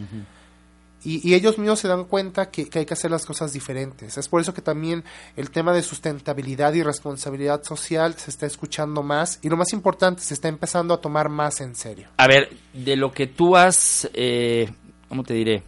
[1.04, 4.18] Y, y ellos mismos se dan cuenta que, hay que hacer las cosas diferentes.
[4.18, 5.04] Es por eso que también
[5.38, 10.22] el tema de sustentabilidad y responsabilidad social se está escuchando más y lo más importante,
[10.22, 12.10] se está empezando a tomar más en serio.
[12.18, 14.70] A ver, de lo que tú has, eh,
[15.08, 15.64] ¿cómo te diré?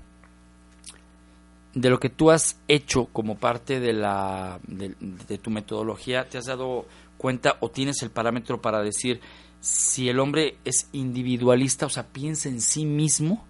[1.73, 6.37] De lo que tú has hecho como parte de la de, de tu metodología, ¿te
[6.37, 6.85] has dado
[7.17, 9.21] cuenta o tienes el parámetro para decir
[9.61, 13.45] si el hombre es individualista, o sea, piensa en sí mismo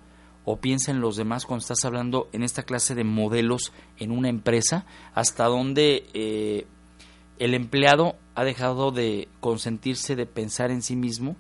[0.46, 4.30] o piensa en los demás cuando estás hablando en esta clase de modelos en una
[4.30, 6.66] empresa, hasta dónde eh,
[7.40, 11.36] el empleado ha dejado de consentirse, de pensar en sí mismo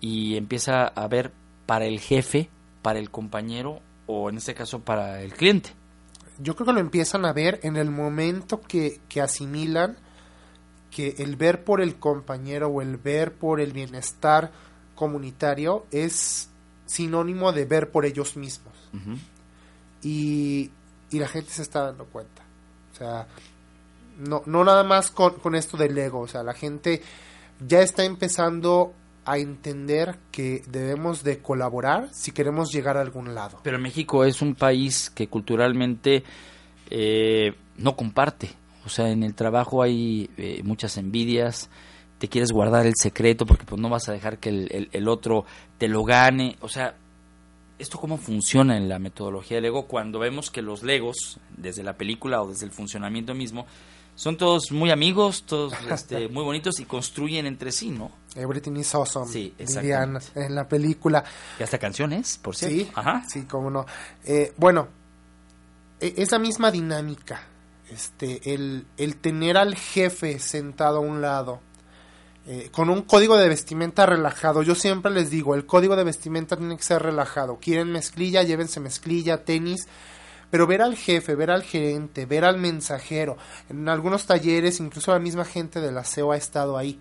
[0.00, 1.32] y empieza a ver
[1.66, 2.48] para el jefe,
[2.82, 5.70] para el compañero o en este caso para el cliente.
[6.38, 9.96] yo creo que lo empiezan a ver en el momento que, que asimilan
[10.90, 14.52] que el ver por el compañero o el ver por el bienestar
[14.94, 16.50] comunitario es
[16.94, 18.74] sinónimo de ver por ellos mismos.
[20.02, 20.70] Y,
[21.10, 22.42] y la gente se está dando cuenta.
[22.92, 23.26] O sea,
[24.18, 26.20] no, no nada más con, con esto del ego.
[26.20, 27.02] O sea, la gente
[27.66, 33.58] ya está empezando a entender que debemos de colaborar si queremos llegar a algún lado.
[33.64, 36.22] Pero México es un país que culturalmente
[36.90, 38.50] eh, no comparte.
[38.86, 41.70] O sea, en el trabajo hay eh, muchas envidias,
[42.18, 45.08] te quieres guardar el secreto porque pues no vas a dejar que el, el- el
[45.08, 45.44] otro
[45.78, 46.56] te lo gane.
[46.60, 46.94] O sea,
[47.78, 51.94] ¿esto cómo funciona en la metodología del ego cuando vemos que los legos, desde la
[51.96, 53.66] película o desde el funcionamiento mismo,
[54.16, 58.12] son todos muy amigos, todos este, muy bonitos y construyen entre sí, ¿no?
[58.36, 59.26] Everything is awesome.
[59.30, 61.24] Sí, dirían en la película.
[61.58, 62.76] Y hasta canciones, por cierto.
[62.76, 63.24] Sí, Ajá.
[63.28, 63.86] sí, cómo no.
[64.24, 64.88] Eh, bueno,
[66.00, 67.42] e- esa misma dinámica,
[67.90, 71.60] este, el, el tener al jefe sentado a un lado,
[72.46, 74.62] eh, con un código de vestimenta relajado.
[74.62, 77.58] Yo siempre les digo, el código de vestimenta tiene que ser relajado.
[77.58, 79.86] Quieren mezclilla, llévense mezclilla, tenis.
[80.50, 83.36] Pero ver al jefe, ver al gerente, ver al mensajero,
[83.68, 87.00] en algunos talleres, incluso la misma gente del aseo ha estado ahí.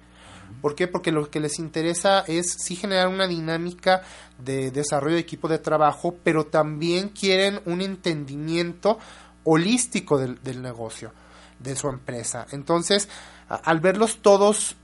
[0.62, 0.88] ¿Por qué?
[0.88, 4.02] Porque lo que les interesa es sí generar una dinámica
[4.38, 8.98] de desarrollo de equipo de trabajo, pero también quieren un entendimiento
[9.44, 11.12] holístico del, negocio,
[11.60, 12.48] de su empresa.
[12.52, 13.10] Entonces,
[13.50, 14.78] al verlos todos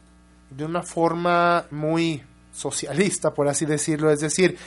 [0.50, 4.58] de una forma muy socialista, por así decirlo, es decir,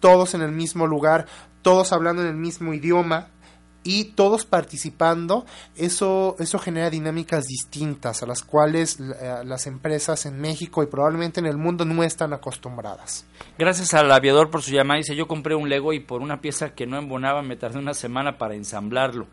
[0.00, 1.26] todos en el mismo lugar,
[1.62, 3.28] todos hablando en el mismo idioma
[3.84, 5.44] y todos participando,
[5.76, 11.40] eso, eso genera dinámicas distintas a las cuales eh, las empresas en México y probablemente
[11.40, 13.26] en el mundo no están acostumbradas.
[13.58, 14.98] Gracias al aviador por su llamada.
[14.98, 17.94] Dice, yo compré un Lego y por una pieza que no embonaba me tardé una
[17.94, 19.26] semana para ensamblarlo.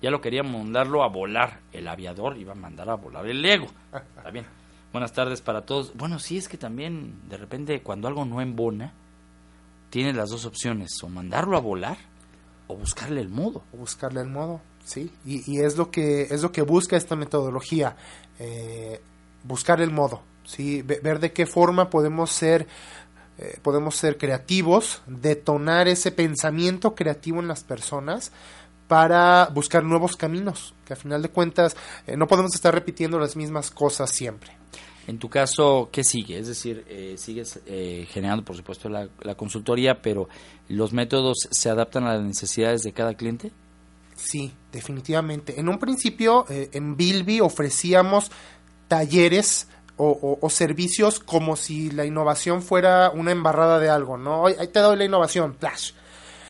[0.00, 1.60] Ya lo quería mandarlo a volar.
[1.72, 3.66] El aviador iba a mandar a volar el Lego.
[3.92, 4.59] Está bien.
[4.92, 5.96] Buenas tardes para todos.
[5.96, 8.92] Bueno, sí es que también de repente cuando algo no embona,
[9.88, 11.98] tienes las dos opciones, o mandarlo a volar
[12.66, 13.62] o buscarle el modo.
[13.72, 15.12] O buscarle el modo, sí.
[15.24, 17.96] Y, y es lo que es lo que busca esta metodología,
[18.38, 19.00] eh,
[19.44, 22.66] buscar el modo, sí, ver de qué forma podemos ser
[23.38, 28.32] eh, podemos ser creativos, detonar ese pensamiento creativo en las personas
[28.90, 31.76] para buscar nuevos caminos, que a final de cuentas
[32.08, 34.50] eh, no podemos estar repitiendo las mismas cosas siempre.
[35.06, 36.40] En tu caso, ¿qué sigue?
[36.40, 40.28] Es decir, eh, sigues eh, generando, por supuesto, la, la, consultoría, pero
[40.66, 43.52] ¿los métodos se adaptan a las necesidades de cada cliente?
[44.16, 45.60] Sí, definitivamente.
[45.60, 48.32] En un principio, eh, en Bilby ofrecíamos
[48.88, 54.46] talleres o, o, o, servicios como si la innovación fuera una embarrada de algo, ¿no?
[54.46, 55.92] Ahí te doy la innovación, flash.